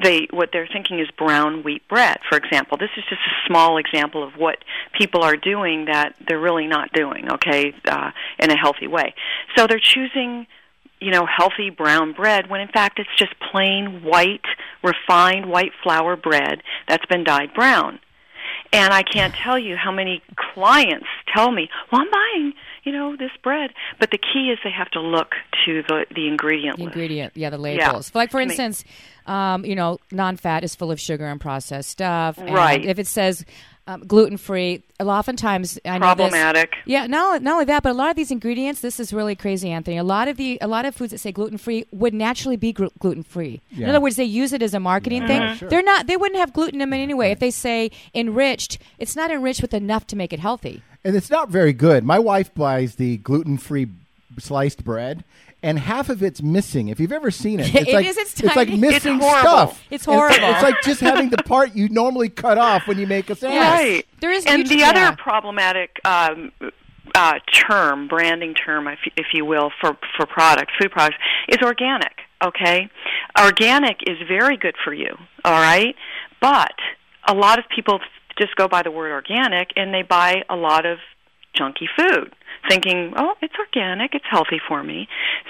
They 0.01 0.27
what 0.31 0.49
they're 0.51 0.67
thinking 0.71 0.99
is 0.99 1.07
brown 1.17 1.63
wheat 1.63 1.87
bread, 1.87 2.17
for 2.27 2.37
example. 2.37 2.77
This 2.77 2.89
is 2.97 3.03
just 3.09 3.21
a 3.21 3.47
small 3.47 3.77
example 3.77 4.23
of 4.23 4.33
what 4.35 4.57
people 4.93 5.23
are 5.23 5.37
doing 5.37 5.85
that 5.85 6.15
they're 6.27 6.39
really 6.39 6.67
not 6.67 6.91
doing. 6.93 7.31
Okay, 7.31 7.73
uh, 7.85 8.11
in 8.39 8.49
a 8.49 8.57
healthy 8.57 8.87
way. 8.87 9.13
So 9.55 9.67
they're 9.67 9.79
choosing 9.79 10.47
you 10.99 11.11
know, 11.11 11.25
healthy 11.25 11.69
brown 11.69 12.13
bread 12.13 12.49
when 12.49 12.61
in 12.61 12.67
fact 12.69 12.99
it's 12.99 13.09
just 13.17 13.33
plain 13.51 14.01
white, 14.03 14.45
refined 14.83 15.45
white 15.45 15.71
flour 15.83 16.15
bread 16.15 16.63
that's 16.87 17.05
been 17.05 17.23
dyed 17.23 17.53
brown. 17.53 17.99
And 18.73 18.93
I 18.93 19.03
can't 19.03 19.33
tell 19.33 19.57
you 19.57 19.75
how 19.75 19.91
many 19.91 20.21
clients 20.53 21.07
tell 21.33 21.51
me, 21.51 21.69
"Well, 21.91 22.01
I'm 22.01 22.11
buying, 22.11 22.53
you 22.83 22.91
know, 22.91 23.15
this 23.15 23.31
bread." 23.43 23.71
But 23.99 24.11
the 24.11 24.17
key 24.17 24.49
is 24.51 24.59
they 24.63 24.71
have 24.71 24.89
to 24.91 24.99
look 24.99 25.35
to 25.65 25.83
the 25.87 26.05
the 26.13 26.27
ingredient 26.27 26.77
The 26.77 26.83
ingredient, 26.83 27.33
yeah, 27.35 27.49
the 27.49 27.57
labels. 27.57 28.11
Like 28.13 28.31
for 28.31 28.39
instance, 28.41 28.83
um, 29.25 29.65
you 29.65 29.75
know, 29.75 29.99
non-fat 30.11 30.63
is 30.63 30.75
full 30.75 30.91
of 30.91 30.99
sugar 30.99 31.25
and 31.25 31.39
processed 31.39 31.89
stuff. 31.89 32.37
and 32.37 32.53
Right. 32.53 32.83
If 32.83 32.99
it 32.99 33.07
says 33.07 33.45
um, 33.87 34.01
gluten-free, 34.05 34.83
a 34.99 35.03
lot 35.05 35.19
oftentimes 35.19 35.79
I 35.85 35.97
know 35.97 36.07
this- 36.13 36.15
Problematic. 36.29 36.73
yeah, 36.85 37.07
not 37.07 37.41
not 37.41 37.53
only 37.53 37.65
that, 37.65 37.83
but 37.83 37.91
a 37.91 37.93
lot 37.93 38.09
of 38.09 38.15
these 38.15 38.31
ingredients. 38.31 38.81
This 38.81 38.99
is 38.99 39.13
really 39.13 39.35
crazy, 39.35 39.69
Anthony. 39.71 39.97
A 39.97 40.03
lot 40.03 40.27
of 40.27 40.37
the 40.37 40.57
a 40.61 40.67
lot 40.67 40.85
of 40.85 40.95
foods 40.95 41.11
that 41.11 41.19
say 41.19 41.31
gluten-free 41.31 41.85
would 41.91 42.13
naturally 42.13 42.57
be 42.57 42.73
glu- 42.73 42.91
gluten-free. 42.99 43.61
In 43.77 43.85
other 43.89 44.01
words, 44.01 44.15
they 44.17 44.23
use 44.25 44.53
it 44.53 44.61
as 44.61 44.73
a 44.73 44.79
marketing 44.79 45.21
Yeah, 45.23 45.27
thing. 45.27 45.57
Sure. 45.57 45.69
They're 45.69 45.83
not. 45.83 46.07
They 46.07 46.17
wouldn't 46.17 46.39
have 46.39 46.53
gluten 46.53 46.75
in 46.75 46.79
them 46.89 46.93
anyway. 46.93 47.31
If 47.31 47.39
they 47.39 47.51
say 47.51 47.91
enriched, 48.13 48.77
it's 48.99 49.15
not 49.15 49.31
enriched 49.31 49.61
with 49.61 49.73
enough 49.73 50.05
to 50.07 50.15
make 50.15 50.33
it 50.33 50.39
healthy. 50.39 50.81
and 51.05 51.15
it's 51.15 51.29
not 51.29 51.49
very 51.49 51.71
good. 51.73 52.03
My 52.03 52.19
wife 52.19 52.53
buys 52.53 52.95
the 52.95 53.17
gluten-free 53.17 53.87
sliced 54.39 54.83
bread, 54.83 55.23
and 55.63 55.79
half 55.79 56.09
of 56.09 56.21
it's 56.23 56.41
missing. 56.41 56.87
If 56.87 56.99
you've 56.99 57.11
ever 57.11 57.31
seen 57.31 57.59
it, 57.59 57.73
it's 57.75 57.89
It 57.89 57.93
like 57.93 58.05
is, 58.05 58.17
it's 58.17 58.43
like 58.43 58.67
tiny. 58.69 58.77
missing 58.77 59.15
It's 59.15 59.25
horrible. 59.25 59.49
stuff. 59.49 59.83
It's 59.89 60.05
horrible. 60.05 60.37
It's, 60.49 60.63
like 60.63 60.81
just 60.83 61.01
having 61.01 61.29
the 61.29 61.37
part 61.37 61.75
you 61.75 61.89
normally 61.89 62.29
cut 62.29 62.57
off 62.57 62.87
when 62.87 62.97
you 62.99 63.07
make 63.07 63.29
a 63.29 63.35
sandwich. 63.35 63.55
Yes. 63.61 63.79
Right. 63.81 64.05
There 64.21 64.31
is 64.31 64.45
and 64.45 64.63
nutri- 64.65 64.69
the 64.69 64.83
other 64.83 64.99
yeah. 64.99 65.15
problematic 65.15 65.99
um, 66.05 66.51
uh, 67.15 67.39
term, 67.51 68.07
branding 68.07 68.53
term, 68.53 68.87
if, 68.87 68.99
if 69.15 69.27
you 69.33 69.45
will, 69.45 69.71
for 69.81 69.97
for 70.15 70.25
products, 70.25 70.73
food 70.79 70.91
products, 70.91 71.17
is 71.49 71.57
organic. 71.63 72.13
Okay, 72.45 72.87
organic 73.39 73.97
is 74.05 74.17
very 74.27 74.57
good 74.57 74.75
for 74.83 74.93
you. 74.93 75.15
All 75.43 75.53
right, 75.59 75.95
but 76.39 76.73
a 77.27 77.33
lot 77.33 77.57
of 77.57 77.65
people 77.73 77.99
just 78.37 78.55
go 78.55 78.67
by 78.67 78.83
the 78.83 78.91
word 78.91 79.11
organic 79.11 79.69
and 79.75 79.91
they 79.91 80.03
buy 80.03 80.43
a 80.47 80.55
lot 80.55 80.85
of 80.85 80.99
junky 81.57 81.87
food 81.97 82.33
thinking 82.69 83.13
oh 83.17 83.33
it's 83.41 83.53
organic 83.59 84.13
it's 84.13 84.25
healthy 84.29 84.59
for 84.67 84.83
me 84.83 85.07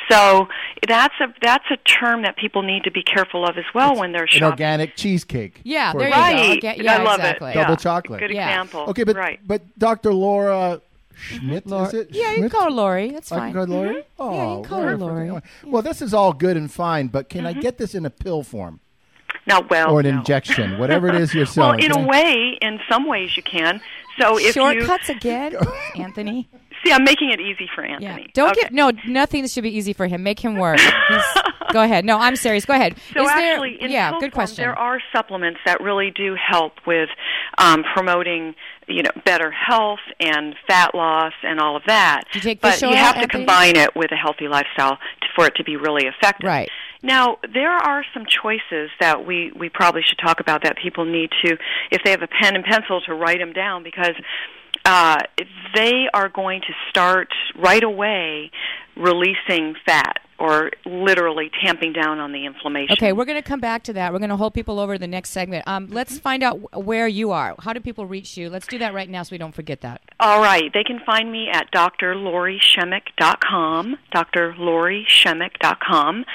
so 0.09 0.47
that's 0.87 1.13
a 1.21 1.27
that's 1.41 1.65
a 1.71 1.77
term 1.77 2.21
that 2.21 2.35
people 2.37 2.61
need 2.61 2.83
to 2.83 2.91
be 2.91 3.01
careful 3.01 3.45
of 3.47 3.57
as 3.57 3.63
well 3.73 3.95
when 3.95 4.11
they're 4.11 4.23
An 4.23 4.27
shopping 4.27 4.51
organic 4.51 4.95
cheesecake. 4.95 5.61
Yeah, 5.63 5.93
there 5.93 6.01
you 6.01 6.07
example. 6.07 6.33
go. 6.33 6.37
right 6.37 6.61
Orga- 6.77 6.83
yeah, 6.83 6.93
i 6.99 7.03
love 7.03 7.19
exactly. 7.19 7.51
it 7.51 7.53
Double 7.55 7.71
Yeah. 7.71 7.75
chocolate. 7.75 8.19
good 8.19 8.31
Yeah. 8.31 8.47
example 8.49 8.81
Okay, 8.89 9.03
but 9.03 9.15
right 9.15 9.39
but 9.45 9.61
Dr. 9.79 10.13
Laura 10.13 10.81
Schmidt 11.19 11.65
Laura- 11.65 11.87
is 11.87 11.93
it? 11.95 12.07
Yeah, 12.11 12.33
you 12.33 12.41
can 12.41 12.49
call 12.49 12.65
her 12.65 12.69
Lori. 12.71 13.09
That's 13.09 13.31
I 13.31 13.37
fine. 13.39 13.53
can 13.53 13.65
call 13.67 13.77
her 13.81 13.85
Lori. 13.87 14.03
Oh, 14.19 14.33
Yeah, 14.35 14.49
you 14.49 14.61
can 14.61 14.69
call 14.69 14.81
her. 14.83 14.97
Lori. 14.97 15.41
Well, 15.65 15.81
this 15.81 15.99
is 16.03 16.13
all 16.13 16.31
good 16.31 16.55
and 16.57 16.71
fine, 16.71 17.07
but 17.07 17.27
can 17.29 17.43
Mm-hmm. 17.45 17.57
I 17.57 17.61
get 17.61 17.79
this 17.79 17.95
in 17.95 18.05
a 18.05 18.11
pill 18.11 18.43
form 18.43 18.79
now 19.47 19.61
well 19.69 19.91
or 19.91 19.99
an 20.01 20.07
no. 20.07 20.17
injection, 20.19 20.77
whatever 20.79 21.07
it 21.07 21.15
is 21.15 21.33
you're 21.33 21.45
selling. 21.45 21.79
Well, 21.79 21.97
in 21.97 22.03
a 22.03 22.07
way, 22.07 22.57
in 22.61 22.79
some 22.89 23.07
ways 23.07 23.35
you 23.37 23.43
can. 23.43 23.81
So 24.19 24.37
if 24.39 24.53
Shortcuts 24.53 25.09
again, 25.09 25.55
Anthony. 25.95 26.49
see, 26.83 26.91
I'm 26.91 27.03
making 27.03 27.29
it 27.29 27.39
easy 27.39 27.69
for 27.75 27.83
Anthony. 27.83 28.05
Yeah. 28.05 28.11
Anthony. 28.13 28.31
Don't 28.33 28.51
okay. 28.51 28.61
get 28.61 28.73
no. 28.73 28.91
Nothing 29.07 29.47
should 29.47 29.61
be 29.63 29.75
easy 29.77 29.93
for 29.93 30.07
him. 30.07 30.23
Make 30.23 30.39
him 30.39 30.55
work. 30.57 30.79
Go 31.71 31.81
ahead. 31.81 32.05
No, 32.05 32.17
I'm 32.17 32.35
serious. 32.35 32.65
Go 32.65 32.73
ahead. 32.73 32.95
So 33.13 33.21
Is 33.21 33.27
there- 33.27 33.53
actually, 33.53 33.77
in 33.81 33.91
yeah, 33.91 34.09
pill 34.11 34.19
good 34.21 34.31
form, 34.31 34.45
question. 34.45 34.63
There 34.63 34.77
are 34.77 34.99
supplements 35.13 35.59
that 35.65 35.81
really 35.81 36.11
do 36.11 36.35
help 36.35 36.73
with 36.87 37.09
um, 37.57 37.83
promoting, 37.93 38.55
you 38.87 39.03
know, 39.03 39.11
better 39.25 39.51
health 39.51 39.99
and 40.19 40.55
fat 40.67 40.95
loss 40.95 41.33
and 41.43 41.59
all 41.59 41.75
of 41.75 41.83
that. 41.87 42.23
You 42.33 42.39
take 42.41 42.61
but 42.61 42.81
you 42.81 42.87
oil, 42.87 42.95
have 42.95 43.15
to 43.15 43.21
Anthony? 43.21 43.43
combine 43.45 43.75
it 43.75 43.95
with 43.95 44.11
a 44.11 44.15
healthy 44.15 44.47
lifestyle 44.47 44.95
to, 44.95 45.27
for 45.35 45.45
it 45.45 45.55
to 45.55 45.63
be 45.63 45.75
really 45.75 46.05
effective. 46.07 46.47
Right. 46.47 46.69
Now, 47.03 47.37
there 47.53 47.71
are 47.71 48.03
some 48.13 48.25
choices 48.25 48.89
that 48.99 49.25
we, 49.25 49.51
we 49.57 49.69
probably 49.69 50.01
should 50.03 50.17
talk 50.17 50.39
about 50.39 50.63
that 50.63 50.77
people 50.81 51.05
need 51.05 51.29
to, 51.43 51.57
if 51.91 52.01
they 52.03 52.11
have 52.11 52.21
a 52.21 52.27
pen 52.27 52.55
and 52.55 52.63
pencil, 52.63 53.01
to 53.01 53.13
write 53.13 53.39
them 53.39 53.53
down 53.53 53.83
because 53.83 54.15
uh, 54.85 55.17
they 55.75 56.07
are 56.13 56.29
going 56.29 56.61
to 56.61 56.73
start 56.89 57.29
right 57.57 57.83
away 57.83 58.51
releasing 58.95 59.75
fat 59.85 60.19
or 60.39 60.71
literally 60.85 61.49
tamping 61.63 61.93
down 61.93 62.19
on 62.19 62.31
the 62.31 62.45
inflammation. 62.45 62.93
Okay, 62.93 63.11
we're 63.11 63.25
going 63.25 63.41
to 63.41 63.47
come 63.47 63.59
back 63.59 63.81
to 63.83 63.93
that. 63.93 64.13
We're 64.13 64.19
going 64.19 64.29
to 64.29 64.35
hold 64.35 64.53
people 64.53 64.79
over 64.79 64.93
to 64.93 64.99
the 64.99 65.07
next 65.07 65.31
segment. 65.31 65.67
Um, 65.67 65.87
let's 65.89 66.19
find 66.19 66.43
out 66.43 66.83
where 66.83 67.07
you 67.07 67.31
are. 67.31 67.55
How 67.59 67.73
do 67.73 67.79
people 67.79 68.05
reach 68.05 68.37
you? 68.37 68.47
Let's 68.49 68.67
do 68.67 68.77
that 68.79 68.93
right 68.93 69.09
now 69.09 69.23
so 69.23 69.33
we 69.33 69.39
don't 69.39 69.55
forget 69.55 69.81
that. 69.81 70.01
All 70.19 70.41
right. 70.41 70.71
They 70.73 70.83
can 70.83 70.99
find 71.05 71.31
me 71.31 71.47
at 71.51 71.71
drlorishemek.com, 71.71 73.97
drlorishemek.com. 74.13 76.25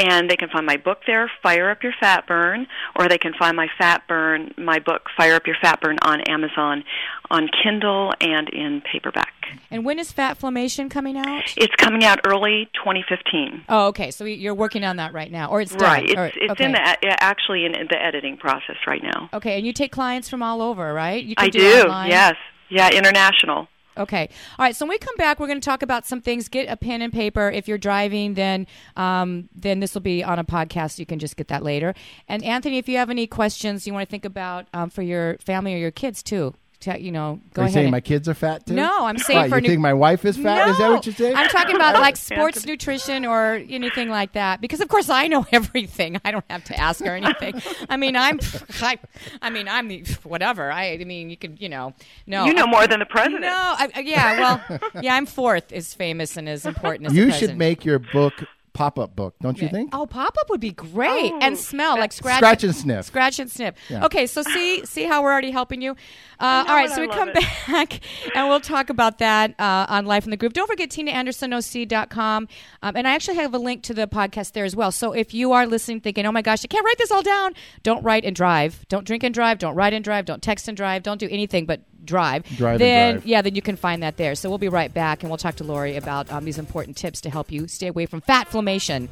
And 0.00 0.30
they 0.30 0.36
can 0.36 0.48
find 0.48 0.64
my 0.64 0.76
book 0.76 0.98
there, 1.06 1.28
Fire 1.42 1.70
Up 1.70 1.82
Your 1.82 1.92
Fat 1.98 2.26
Burn, 2.28 2.66
or 2.96 3.08
they 3.08 3.18
can 3.18 3.32
find 3.36 3.56
my 3.56 3.66
fat 3.78 4.02
burn, 4.06 4.52
my 4.56 4.78
book, 4.78 5.02
Fire 5.16 5.34
Up 5.34 5.46
Your 5.46 5.56
Fat 5.60 5.80
Burn, 5.80 5.98
on 6.02 6.20
Amazon, 6.22 6.84
on 7.30 7.48
Kindle 7.62 8.12
and 8.20 8.48
in 8.50 8.80
paperback. 8.80 9.32
And 9.72 9.84
when 9.84 9.98
is 9.98 10.12
Fat 10.12 10.38
Flammation 10.38 10.88
coming 10.88 11.16
out? 11.16 11.42
It's 11.56 11.74
coming 11.76 12.04
out 12.04 12.20
early 12.24 12.70
2015. 12.74 13.64
Oh, 13.68 13.86
okay. 13.88 14.10
So 14.12 14.24
you're 14.24 14.54
working 14.54 14.84
on 14.84 14.96
that 14.96 15.12
right 15.12 15.32
now, 15.32 15.50
or 15.50 15.60
it's 15.60 15.74
done. 15.74 15.82
Right. 15.90 16.04
It's, 16.04 16.16
Or- 16.16 16.26
it's 16.26 16.52
okay. 16.52 16.64
in 16.66 16.72
the 16.72 16.96
actually 17.20 17.64
in, 17.64 17.72
the 17.72 18.00
editing 18.00 18.36
process 18.36 18.76
right 18.86 19.02
now. 19.02 19.30
Okay, 19.32 19.56
and 19.56 19.66
you 19.66 19.72
take 19.72 19.90
clients 19.90 20.28
from 20.28 20.42
all 20.42 20.62
over, 20.62 20.92
right? 20.92 21.24
You 21.24 21.34
can 21.34 21.46
I 21.46 21.48
do. 21.48 21.58
do. 21.58 21.88
Yes. 22.06 22.34
Yeah. 22.68 22.90
International. 22.90 23.66
Okay. 23.98 24.28
All 24.58 24.64
right. 24.64 24.76
So 24.76 24.84
when 24.84 24.90
we 24.90 24.98
come 24.98 25.16
back, 25.16 25.40
we're 25.40 25.48
going 25.48 25.60
to 25.60 25.64
talk 25.64 25.82
about 25.82 26.06
some 26.06 26.20
things. 26.20 26.48
Get 26.48 26.68
a 26.68 26.76
pen 26.76 27.02
and 27.02 27.12
paper. 27.12 27.50
If 27.50 27.66
you're 27.66 27.78
driving, 27.78 28.34
then 28.34 28.66
um, 28.96 29.48
then 29.54 29.80
this 29.80 29.94
will 29.94 30.00
be 30.00 30.22
on 30.22 30.38
a 30.38 30.44
podcast. 30.44 30.98
You 30.98 31.06
can 31.06 31.18
just 31.18 31.36
get 31.36 31.48
that 31.48 31.62
later. 31.62 31.94
And 32.28 32.44
Anthony, 32.44 32.78
if 32.78 32.88
you 32.88 32.96
have 32.98 33.10
any 33.10 33.26
questions 33.26 33.86
you 33.86 33.92
want 33.92 34.06
to 34.06 34.10
think 34.10 34.24
about 34.24 34.66
um, 34.72 34.90
for 34.90 35.02
your 35.02 35.36
family 35.38 35.74
or 35.74 35.78
your 35.78 35.90
kids 35.90 36.22
too, 36.22 36.54
to, 36.80 37.00
you 37.00 37.10
know, 37.10 37.40
go 37.54 37.62
Are 37.62 37.64
you 37.64 37.66
ahead. 37.66 37.72
saying 37.74 37.86
and- 37.86 37.90
my 37.92 38.00
kids 38.00 38.28
are 38.28 38.34
fat 38.34 38.64
too? 38.66 38.74
No, 38.74 39.04
I'm 39.06 39.18
saying 39.18 39.38
Why, 39.38 39.48
for 39.48 39.56
you 39.56 39.62
new- 39.62 39.68
think 39.68 39.80
my 39.80 39.94
wife 39.94 40.24
is 40.24 40.36
fat? 40.36 40.68
Is 40.68 40.78
that 40.78 40.90
what 40.90 41.04
you're 41.06 41.14
saying? 41.14 41.34
I'm 41.34 41.48
talking 41.48 41.74
about 41.74 41.94
like 41.94 42.16
sports 42.30 42.64
nutrition 42.64 43.24
or 43.24 43.54
anything 43.68 44.08
like 44.10 44.32
that. 44.34 44.60
Because 44.60 44.80
of 44.80 44.88
course 44.88 45.08
I 45.10 45.26
know 45.26 45.44
everything. 45.52 46.20
I 46.24 46.30
don't 46.30 46.44
have 46.48 46.64
to 46.64 46.78
ask 46.78 47.04
her 47.04 47.16
anything. 47.16 47.60
I 47.88 47.96
mean, 47.96 48.14
I'm, 48.16 48.38
I, 48.80 48.98
I 49.42 49.50
mean, 49.50 49.66
I'm 49.68 49.88
the 49.88 50.04
whatever. 50.22 50.70
I, 50.70 50.92
I 50.92 51.04
mean, 51.04 51.30
you 51.30 51.36
can, 51.36 51.56
you 51.58 51.68
know, 51.68 51.94
no, 52.26 52.44
you 52.44 52.54
know 52.54 52.64
I- 52.64 52.70
more 52.70 52.86
than 52.86 53.00
the 53.00 53.06
president. 53.06 53.42
No, 53.42 53.48
I, 53.50 53.88
I- 53.94 54.00
yeah, 54.00 54.38
well, 54.70 54.80
yeah, 55.02 55.14
I'm 55.16 55.26
fourth 55.26 55.72
as 55.72 55.94
famous 55.94 56.36
and 56.36 56.48
as 56.48 56.64
important 56.64 57.06
as 57.10 57.14
you 57.16 57.24
president. 57.26 57.50
should 57.50 57.58
make 57.58 57.84
your 57.84 57.98
book 57.98 58.34
pop-up 58.78 59.16
book, 59.16 59.34
don't 59.40 59.60
you 59.60 59.68
think? 59.68 59.90
Oh, 59.92 60.06
pop 60.06 60.36
up 60.40 60.48
would 60.50 60.60
be 60.60 60.70
great 60.70 61.32
Oh, 61.32 61.38
and 61.42 61.58
smell 61.58 61.98
like 61.98 62.12
scratch, 62.12 62.36
Scratch 62.38 62.62
and 62.64 62.74
sniff. 62.74 63.06
Scratch 63.06 63.38
and 63.40 63.50
sniff. 63.50 63.74
Yeah. 63.90 64.04
Okay, 64.06 64.26
so 64.26 64.42
see 64.42 64.84
see 64.92 65.04
how 65.04 65.22
we're 65.22 65.32
already 65.32 65.50
helping 65.50 65.82
you. 65.82 65.92
Uh, 66.38 66.64
all 66.68 66.74
right, 66.76 66.88
so 66.88 67.02
I 67.02 67.06
we 67.06 67.08
come 67.12 67.30
it. 67.30 67.34
back 67.66 68.00
and 68.36 68.48
we'll 68.48 68.60
talk 68.60 68.90
about 68.90 69.18
that 69.18 69.50
uh, 69.58 69.86
on 69.88 70.06
Life 70.06 70.24
in 70.24 70.30
the 70.30 70.36
Groove. 70.36 70.52
Don't 70.52 70.68
forget 70.68 70.88
TinaAndersonOC.com. 70.90 72.48
Um, 72.82 72.96
and 72.96 73.08
I 73.08 73.14
actually 73.14 73.36
have 73.36 73.52
a 73.54 73.58
link 73.58 73.82
to 73.84 73.94
the 73.94 74.06
podcast 74.06 74.52
there 74.52 74.64
as 74.64 74.76
well. 74.76 74.92
So 74.92 75.12
if 75.12 75.34
you 75.34 75.52
are 75.52 75.66
listening 75.66 76.00
thinking, 76.00 76.26
oh 76.26 76.32
my 76.32 76.42
gosh, 76.42 76.64
I 76.64 76.68
can't 76.68 76.84
write 76.84 76.98
this 76.98 77.10
all 77.10 77.22
down, 77.22 77.54
don't 77.82 78.02
write 78.04 78.24
and 78.24 78.36
drive. 78.36 78.86
Don't 78.88 79.04
drink 79.04 79.24
and 79.24 79.34
drive. 79.34 79.58
Don't 79.58 79.74
write 79.74 79.92
and 79.92 80.04
drive. 80.04 80.24
Don't 80.24 80.42
text 80.42 80.68
and 80.68 80.76
drive. 80.76 81.02
Don't 81.02 81.18
do 81.18 81.28
anything 81.30 81.66
but 81.66 81.80
drive. 82.08 82.44
Drive 82.56 82.72
and 82.72 82.80
then, 82.80 83.14
drive. 83.14 83.26
yeah, 83.26 83.42
then 83.42 83.54
you 83.54 83.62
can 83.62 83.76
find 83.76 84.02
that 84.02 84.16
there. 84.16 84.34
So 84.34 84.48
we'll 84.48 84.58
be 84.58 84.68
right 84.68 84.92
back 84.92 85.22
and 85.22 85.30
we'll 85.30 85.38
talk 85.38 85.54
to 85.56 85.64
Lori 85.64 85.96
about 85.96 86.30
um, 86.32 86.44
these 86.44 86.58
important 86.58 86.96
tips 86.96 87.20
to 87.20 87.30
help 87.30 87.52
you 87.52 87.68
stay 87.68 87.86
away 87.86 88.06
from 88.06 88.20
fat 88.22 88.46
inflammation. 88.46 89.08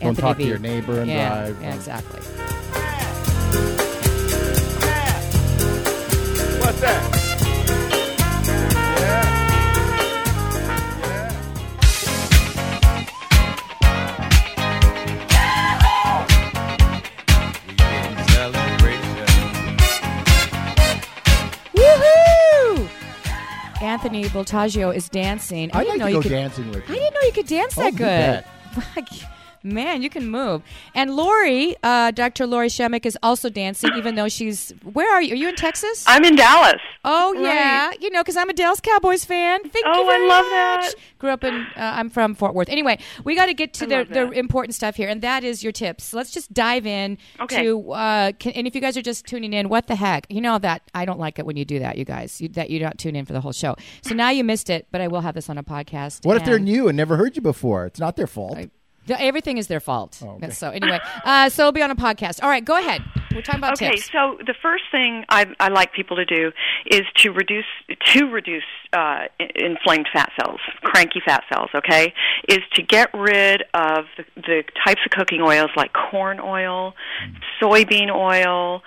Don't 0.00 0.08
Anthony 0.08 0.20
talk 0.20 0.36
V. 0.36 0.42
to 0.42 0.48
your 0.48 0.58
neighbor 0.58 1.00
and 1.00 1.10
yeah, 1.10 1.50
drive. 1.50 1.62
Yeah, 1.62 1.74
exactly. 1.74 2.20
What's 6.60 6.80
that? 6.80 7.23
Anthony 23.94 24.24
Voltaggio 24.24 24.92
is 24.92 25.08
dancing. 25.08 25.70
I 25.72 25.78
I'd 25.78 25.84
didn't 25.84 26.00
like 26.00 26.00
know 26.00 26.06
to 26.06 26.10
you 26.10 26.16
go 26.18 26.22
could. 26.22 26.28
dancing 26.30 26.68
with 26.70 26.82
I 26.90 26.94
didn't 26.94 27.14
know 27.14 27.20
you 27.22 27.32
could 27.32 27.46
dance 27.46 27.78
Oh, 27.78 27.82
that 27.82 27.92
you 27.92 27.98
good. 27.98 28.06
bet. 28.06 28.46
Man, 29.64 30.02
you 30.02 30.10
can 30.10 30.28
move. 30.28 30.62
And 30.94 31.16
Lori, 31.16 31.74
uh, 31.82 32.10
Dr. 32.10 32.46
Lori 32.46 32.68
Shemek 32.68 33.06
is 33.06 33.16
also 33.22 33.48
dancing, 33.48 33.90
even 33.96 34.14
though 34.14 34.28
she's. 34.28 34.72
Where 34.92 35.10
are 35.12 35.22
you? 35.22 35.32
Are 35.32 35.36
you 35.36 35.48
in 35.48 35.56
Texas? 35.56 36.04
I'm 36.06 36.22
in 36.24 36.36
Dallas. 36.36 36.80
oh 37.04 37.32
yeah, 37.32 37.88
Right. 37.88 38.02
you 38.02 38.10
know, 38.10 38.20
because 38.22 38.36
I'm 38.36 38.50
a 38.50 38.52
Dallas 38.52 38.80
Cowboys 38.80 39.24
fan. 39.24 39.62
Thank 39.62 39.86
Oh, 39.88 40.00
you 40.02 40.06
very 40.06 40.24
I 40.24 40.28
love 40.28 40.44
much. 40.44 40.92
that. 40.92 40.94
Grew 41.18 41.30
up 41.30 41.44
in. 41.44 41.54
Uh, 41.54 41.66
I'm 41.76 42.10
from 42.10 42.34
Fort 42.34 42.54
Worth. 42.54 42.68
Anyway, 42.68 42.98
we 43.24 43.34
got 43.34 43.46
to 43.46 43.54
get 43.54 43.72
to 43.74 43.84
I 43.86 44.04
the 44.04 44.12
the 44.12 44.30
important 44.32 44.74
stuff 44.74 44.96
here, 44.96 45.08
and 45.08 45.22
that 45.22 45.44
is 45.44 45.62
your 45.62 45.72
tips. 45.72 46.12
Let's 46.12 46.30
just 46.30 46.52
dive 46.52 46.86
in 46.86 47.16
Okay. 47.40 47.62
to. 47.62 47.92
Uh, 47.92 48.32
can, 48.32 48.52
and 48.52 48.66
if 48.66 48.74
you 48.74 48.82
guys 48.82 48.98
are 48.98 49.02
just 49.02 49.24
tuning 49.26 49.54
in, 49.54 49.70
what 49.70 49.86
the 49.86 49.96
heck? 49.96 50.26
You 50.28 50.42
know 50.42 50.58
that 50.58 50.82
I 50.94 51.06
don't 51.06 51.18
like 51.18 51.38
it 51.38 51.46
when 51.46 51.56
you 51.56 51.64
do 51.64 51.78
that, 51.78 51.96
you 51.96 52.04
guys. 52.04 52.38
You, 52.38 52.48
that 52.50 52.68
you 52.68 52.78
don't 52.80 52.98
tune 52.98 53.16
in 53.16 53.24
for 53.24 53.32
the 53.32 53.40
whole 53.40 53.52
show. 53.52 53.76
So 54.02 54.14
now 54.14 54.28
you 54.28 54.44
missed 54.44 54.68
it, 54.68 54.88
but 54.92 55.00
I 55.00 55.08
will 55.08 55.22
have 55.22 55.34
this 55.34 55.48
on 55.48 55.56
a 55.56 55.62
podcast. 55.64 56.26
What 56.26 56.36
if 56.36 56.44
they're 56.44 56.58
new 56.58 56.88
and 56.88 56.96
never 56.98 57.16
heard 57.16 57.34
you 57.34 57.40
before? 57.42 57.86
It's 57.86 57.98
not 57.98 58.16
their 58.16 58.26
fault. 58.26 58.58
I- 58.58 58.68
the- 59.06 59.20
Everything 59.20 59.58
is 59.58 59.66
their 59.68 59.80
fault. 59.80 60.20
Oh, 60.24 60.30
okay. 60.36 60.50
So 60.50 60.70
anyway, 60.70 60.98
uh, 61.24 61.48
so 61.48 61.62
it'll 61.64 61.72
be 61.72 61.82
on 61.82 61.90
a 61.90 61.96
podcast. 61.96 62.42
All 62.42 62.48
right, 62.48 62.64
go 62.64 62.78
ahead. 62.78 63.02
We're 63.34 63.42
talking 63.42 63.58
about 63.60 63.72
Okay, 63.72 63.90
tips. 63.96 64.10
so 64.12 64.38
the 64.46 64.54
first 64.62 64.84
thing 64.92 65.24
I, 65.28 65.46
I 65.58 65.68
like 65.68 65.92
people 65.92 66.16
to 66.16 66.24
do 66.24 66.52
is 66.86 67.02
to 67.16 67.32
reduce 67.32 67.64
to 68.12 68.26
reduce 68.30 68.62
uh, 68.92 69.22
inflamed 69.56 70.08
fat 70.12 70.30
cells, 70.40 70.60
cranky 70.82 71.20
fat 71.24 71.42
cells. 71.52 71.70
Okay, 71.74 72.14
is 72.48 72.60
to 72.74 72.82
get 72.82 73.12
rid 73.12 73.62
of 73.74 74.04
the, 74.16 74.24
the 74.36 74.62
types 74.86 75.00
of 75.04 75.10
cooking 75.10 75.40
oils 75.42 75.70
like 75.74 75.92
corn 75.92 76.38
oil, 76.38 76.94
soybean 77.60 78.08
oil, 78.14 78.82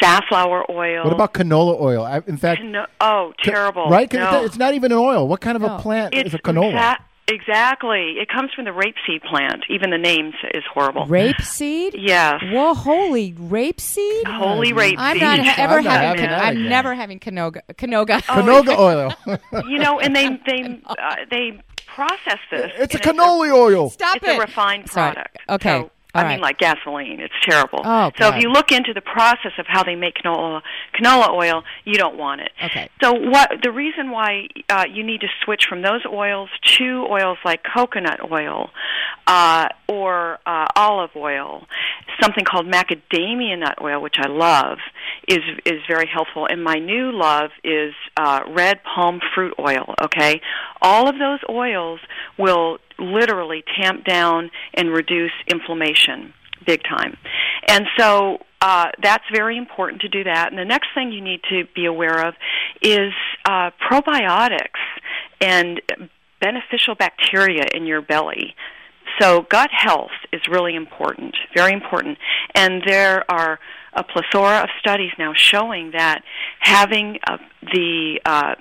safflower 0.00 0.70
oil. 0.70 1.04
What 1.04 1.12
about 1.12 1.34
canola 1.34 1.80
oil? 1.80 2.04
I, 2.04 2.20
in 2.26 2.36
fact, 2.36 2.62
no, 2.62 2.86
oh 3.00 3.32
terrible? 3.42 3.88
right? 3.88 4.08
'Cause 4.10 4.18
No. 4.32 4.44
It's 4.44 4.58
not 4.58 4.74
even 4.74 4.92
an 4.92 4.98
oil. 4.98 5.26
What 5.26 5.40
kind 5.40 5.56
of 5.56 5.62
No. 5.62 5.76
a 5.76 5.78
plant 5.80 6.14
It's 6.14 6.28
is 6.28 6.34
a 6.34 6.38
canola? 6.38 6.72
fa- 6.72 7.04
exactly. 7.28 8.16
It 8.20 8.28
comes 8.28 8.50
from 8.54 8.64
the 8.64 8.70
rapeseed 8.70 9.22
plant. 9.22 9.64
Even 9.68 9.90
the 9.90 9.98
name 9.98 10.32
is 10.54 10.62
horrible. 10.72 11.06
Rapeseed? 11.06 11.94
Yes. 11.96 12.40
Whoa, 12.50 12.74
holy 12.74 13.32
rapeseed? 13.34 14.26
Holy 14.26 14.72
rapeseed. 14.72 14.94
I'm 14.98 15.18
not 15.18 15.38
ha- 15.40 15.54
ever 15.58 15.78
I'm 15.78 15.84
not 15.84 15.92
having. 16.00 16.24
having 16.24 16.30
that 16.30 16.42
I'm 16.44 16.68
never 16.68 16.94
having 16.94 17.20
canoga. 17.20 17.60
Canoga. 17.74 18.22
Oh, 18.28 18.32
Canola 18.32 18.78
oil. 18.78 19.62
you 19.68 19.78
know, 19.78 20.00
and 20.00 20.14
they 20.14 20.28
they 20.46 20.80
uh, 20.86 21.16
they 21.30 21.60
process 21.86 22.38
this. 22.50 22.70
it's 22.78 22.94
a 22.94 23.08
and 23.08 23.18
canola 23.18 23.52
oil. 23.52 23.90
Stop 23.90 24.16
it's 24.16 24.26
it. 24.26 24.36
a 24.36 24.40
refined 24.40 24.88
Sorry. 24.90 25.12
product. 25.12 25.38
Okay. 25.48 25.80
So, 25.80 25.90
All 26.14 26.22
I 26.22 26.24
right. 26.24 26.30
mean, 26.32 26.40
like 26.40 26.58
gasoline. 26.58 27.20
It's 27.20 27.34
terrible. 27.48 27.80
Oh, 27.84 28.10
so 28.16 28.30
God. 28.30 28.36
if 28.36 28.42
you 28.42 28.50
look 28.50 28.72
into 28.72 28.92
the 28.92 29.00
process 29.00 29.52
of 29.58 29.66
how 29.68 29.84
they 29.84 29.94
make 29.94 30.14
canola 30.16 30.62
canola 30.94 31.30
oil, 31.30 31.62
you 31.84 31.94
don't 31.94 32.16
want 32.16 32.40
it. 32.40 32.50
Okay. 32.62 32.88
So 33.02 33.12
what 33.12 33.50
the 33.62 33.70
reason 33.70 34.10
why 34.10 34.48
uh, 34.68 34.86
you 34.92 35.04
need 35.04 35.20
to 35.20 35.28
switch 35.44 35.66
from 35.68 35.82
those 35.82 36.04
oils 36.06 36.48
to 36.78 37.06
oils 37.08 37.38
like 37.44 37.60
coconut 37.62 38.20
oil 38.30 38.70
uh, 39.26 39.68
or 39.88 40.38
uh, 40.46 40.66
olive 40.74 41.10
oil, 41.14 41.66
something 42.20 42.44
called 42.44 42.66
macadamia 42.66 43.58
nut 43.58 43.78
oil, 43.80 44.00
which 44.00 44.16
I 44.18 44.28
love, 44.28 44.78
is 45.28 45.40
is 45.64 45.80
very 45.88 46.08
helpful. 46.12 46.46
And 46.46 46.64
my 46.64 46.80
new 46.80 47.12
love 47.12 47.50
is 47.62 47.94
uh, 48.16 48.40
red 48.48 48.80
palm 48.82 49.20
fruit 49.34 49.54
oil. 49.60 49.94
Okay, 50.02 50.40
all 50.82 51.08
of 51.08 51.18
those 51.18 51.38
oils 51.48 52.00
will 52.36 52.78
literally 53.00 53.64
tamp 53.80 54.04
down 54.04 54.50
and 54.74 54.90
reduce 54.90 55.32
inflammation 55.50 56.32
big 56.66 56.82
time. 56.82 57.16
And 57.68 57.86
so 57.98 58.38
uh, 58.60 58.88
that's 59.02 59.24
very 59.32 59.56
important 59.56 60.02
to 60.02 60.08
do 60.08 60.24
that. 60.24 60.50
And 60.50 60.58
the 60.58 60.64
next 60.64 60.88
thing 60.94 61.12
you 61.12 61.22
need 61.22 61.40
to 61.48 61.64
be 61.74 61.86
aware 61.86 62.26
of 62.26 62.34
is 62.82 63.12
uh, 63.46 63.70
probiotics 63.90 64.80
and 65.40 65.80
beneficial 66.40 66.94
bacteria 66.94 67.64
in 67.74 67.86
your 67.86 68.02
belly. 68.02 68.54
So 69.18 69.42
gut 69.42 69.70
health 69.72 70.12
is 70.32 70.40
really 70.48 70.74
important, 70.74 71.36
very 71.54 71.72
important. 71.72 72.18
And 72.54 72.82
there 72.86 73.30
are 73.30 73.58
a 73.92 74.04
plethora 74.04 74.62
of 74.62 74.68
studies 74.78 75.10
now 75.18 75.32
showing 75.34 75.92
that 75.92 76.22
having 76.60 77.18
uh, 77.26 77.38
the 77.72 78.20
uh, 78.24 78.54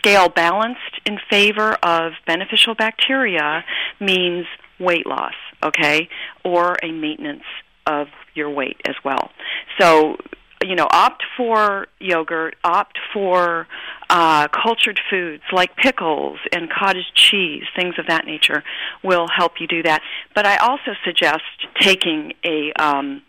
scale 0.00 0.28
balanced 0.28 1.00
in 1.04 1.18
favor 1.28 1.74
of 1.82 2.12
beneficial 2.26 2.74
bacteria 2.74 3.64
means 4.00 4.46
weight 4.78 5.06
loss, 5.06 5.34
okay, 5.62 6.08
or 6.44 6.76
a 6.82 6.90
maintenance 6.90 7.44
of 7.86 8.08
your 8.34 8.50
weight 8.50 8.80
as 8.86 8.94
well. 9.04 9.30
So, 9.78 10.16
you 10.64 10.74
know, 10.74 10.88
opt 10.90 11.22
for 11.36 11.86
yogurt, 11.98 12.56
opt 12.64 12.98
for 13.12 13.66
uh, 14.08 14.48
cultured 14.48 15.00
foods 15.10 15.42
like 15.52 15.76
pickles 15.76 16.38
and 16.52 16.70
cottage 16.70 17.12
cheese, 17.14 17.64
things 17.76 17.94
of 17.98 18.06
that 18.08 18.24
nature 18.24 18.62
will 19.02 19.26
help 19.34 19.52
you 19.60 19.66
do 19.66 19.82
that. 19.82 20.00
But 20.34 20.46
I 20.46 20.56
also 20.56 20.92
suggest 21.04 21.42
taking 21.80 22.32
a 22.44 22.72
um, 22.82 23.22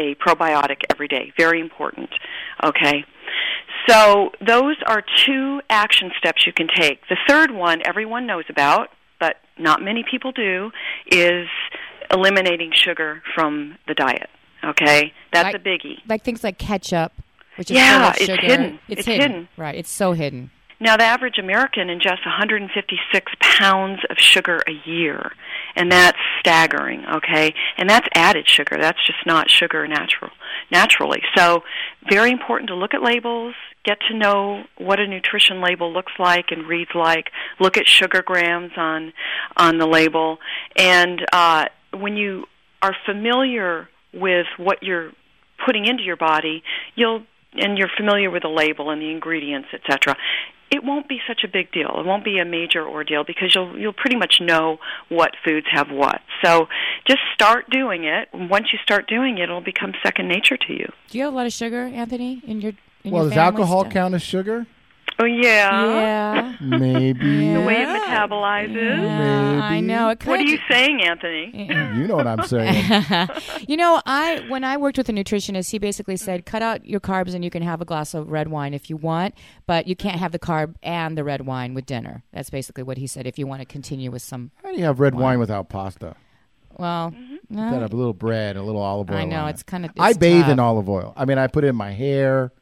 a 0.00 0.14
probiotic 0.16 0.82
every 0.90 1.08
day. 1.08 1.32
Very 1.36 1.60
important. 1.60 2.10
Okay. 2.62 3.04
So 3.88 4.30
those 4.46 4.76
are 4.86 5.02
two 5.24 5.60
action 5.70 6.10
steps 6.18 6.46
you 6.46 6.52
can 6.52 6.68
take. 6.68 7.00
The 7.08 7.16
third 7.26 7.50
one 7.50 7.80
everyone 7.86 8.26
knows 8.26 8.44
about, 8.48 8.90
but 9.18 9.36
not 9.58 9.82
many 9.82 10.04
people 10.08 10.32
do, 10.32 10.70
is 11.06 11.48
eliminating 12.10 12.72
sugar 12.74 13.22
from 13.34 13.76
the 13.86 13.94
diet. 13.94 14.28
Okay? 14.64 15.12
That's 15.32 15.46
Like- 15.46 15.54
a 15.54 15.58
biggie. 15.58 15.98
Like 16.08 16.22
things 16.22 16.42
like 16.44 16.58
ketchup, 16.58 17.12
which 17.56 17.70
is 17.70 17.76
Yeah, 17.76 17.98
full 18.00 18.08
of 18.10 18.16
it's 18.16 18.24
sugar. 18.26 18.42
hidden. 18.46 18.78
It's, 18.88 18.98
It's 19.00 19.06
hidden. 19.06 19.30
hidden. 19.30 19.48
Right. 19.56 19.74
It's 19.74 19.90
so 19.90 20.12
hidden. 20.12 20.50
Now, 20.80 20.96
the 20.96 21.02
average 21.04 21.38
American 21.38 21.88
ingests 21.88 22.24
156 22.24 23.32
pounds 23.40 23.98
of 24.10 24.16
sugar 24.16 24.62
a 24.68 24.88
year, 24.88 25.32
and 25.74 25.90
that's 25.90 26.18
staggering. 26.38 27.04
Okay, 27.04 27.52
and 27.76 27.90
that's 27.90 28.06
added 28.14 28.48
sugar. 28.48 28.76
That's 28.80 29.04
just 29.04 29.26
not 29.26 29.50
sugar 29.50 29.88
natural 29.88 30.30
naturally. 30.70 31.20
So, 31.36 31.64
very 32.08 32.30
important 32.30 32.68
to 32.68 32.76
look 32.76 32.94
at 32.94 33.02
labels, 33.02 33.56
get 33.88 33.98
to 34.08 34.14
know 34.14 34.64
what 34.76 35.00
a 35.00 35.06
nutrition 35.06 35.62
label 35.62 35.90
looks 35.90 36.12
like 36.18 36.46
and 36.50 36.68
reads 36.68 36.90
like. 36.94 37.30
Look 37.58 37.78
at 37.78 37.88
sugar 37.88 38.22
grams 38.22 38.72
on 38.76 39.12
on 39.56 39.78
the 39.78 39.86
label, 39.86 40.38
and 40.76 41.24
uh, 41.32 41.66
when 41.94 42.16
you 42.16 42.44
are 42.82 42.94
familiar 43.06 43.88
with 44.12 44.46
what 44.58 44.82
you're 44.82 45.12
putting 45.64 45.86
into 45.86 46.02
your 46.02 46.16
body, 46.16 46.62
you'll 46.94 47.22
and 47.54 47.78
you're 47.78 47.90
familiar 47.96 48.30
with 48.30 48.42
the 48.42 48.48
label 48.48 48.90
and 48.90 49.00
the 49.00 49.10
ingredients, 49.10 49.68
etc. 49.72 50.16
It 50.70 50.84
won't 50.84 51.08
be 51.08 51.18
such 51.26 51.44
a 51.44 51.48
big 51.48 51.72
deal. 51.72 51.88
It 51.98 52.04
won't 52.04 52.24
be 52.24 52.38
a 52.38 52.44
major 52.44 52.86
ordeal 52.86 53.24
because 53.24 53.54
you'll 53.54 53.78
you'll 53.78 53.94
pretty 53.94 54.16
much 54.16 54.38
know 54.38 54.76
what 55.08 55.30
foods 55.42 55.66
have 55.72 55.90
what. 55.90 56.20
So 56.44 56.68
just 57.06 57.20
start 57.32 57.70
doing 57.70 58.04
it. 58.04 58.28
Once 58.34 58.66
you 58.70 58.78
start 58.82 59.08
doing 59.08 59.38
it, 59.38 59.44
it'll 59.44 59.62
become 59.62 59.94
second 60.02 60.28
nature 60.28 60.58
to 60.58 60.72
you. 60.74 60.92
Do 61.08 61.16
you 61.16 61.24
have 61.24 61.32
a 61.32 61.36
lot 61.36 61.46
of 61.46 61.54
sugar, 61.54 61.84
Anthony, 61.86 62.42
in 62.46 62.60
your 62.60 62.74
Well, 63.04 63.28
does 63.28 63.36
alcohol 63.36 63.80
stuff? 63.82 63.92
count 63.92 64.14
as 64.14 64.22
sugar? 64.22 64.66
Oh 65.20 65.24
yeah. 65.24 65.84
Yeah. 65.84 66.56
Maybe. 66.60 67.48
The 67.58 67.64
way 67.64 67.82
it 67.82 67.88
metabolizes. 67.88 69.02
Yeah, 69.02 69.60
I 69.62 69.80
know. 69.80 70.10
It 70.10 70.24
What 70.24 70.38
are 70.38 70.44
you 70.44 70.58
saying, 70.70 71.02
Anthony? 71.02 71.66
You 71.68 72.06
know 72.06 72.14
what 72.14 72.26
I'm 72.28 72.44
saying. 72.44 73.28
you 73.68 73.76
know, 73.76 74.00
I 74.06 74.44
when 74.48 74.62
I 74.62 74.76
worked 74.76 74.96
with 74.96 75.08
a 75.08 75.12
nutritionist, 75.12 75.72
he 75.72 75.78
basically 75.78 76.16
said, 76.16 76.46
cut 76.46 76.62
out 76.62 76.86
your 76.86 77.00
carbs 77.00 77.34
and 77.34 77.44
you 77.44 77.50
can 77.50 77.62
have 77.62 77.80
a 77.80 77.84
glass 77.84 78.14
of 78.14 78.30
red 78.30 78.48
wine 78.48 78.74
if 78.74 78.88
you 78.88 78.96
want, 78.96 79.34
but 79.66 79.88
you 79.88 79.96
can't 79.96 80.20
have 80.20 80.30
the 80.30 80.38
carb 80.38 80.76
and 80.84 81.18
the 81.18 81.24
red 81.24 81.46
wine 81.46 81.74
with 81.74 81.84
dinner. 81.84 82.22
That's 82.32 82.48
basically 82.50 82.84
what 82.84 82.96
he 82.96 83.08
said. 83.08 83.26
If 83.26 83.38
you 83.40 83.46
want 83.48 83.60
to 83.60 83.66
continue 83.66 84.12
with 84.12 84.22
some, 84.22 84.52
How 84.62 84.70
do 84.70 84.78
you 84.78 84.84
have 84.84 85.00
red 85.00 85.16
wine 85.16 85.40
without 85.40 85.68
pasta? 85.68 86.14
well, 86.78 87.12
no, 87.50 87.70
Got 87.70 87.92
a 87.92 87.96
little 87.96 88.14
bread, 88.14 88.56
a 88.56 88.62
little 88.62 88.82
olive 88.82 89.10
oil. 89.10 89.16
I 89.16 89.24
know 89.24 89.42
on 89.42 89.48
it's 89.48 89.64
kind 89.64 89.84
of. 89.84 89.90
I 89.98 90.12
bathe 90.12 90.48
in 90.48 90.60
olive 90.60 90.88
oil. 90.88 91.12
I 91.16 91.24
mean, 91.24 91.38
I 91.38 91.48
put 91.48 91.64
it 91.64 91.68
in 91.68 91.76
my 91.76 91.90
hair. 91.90 92.52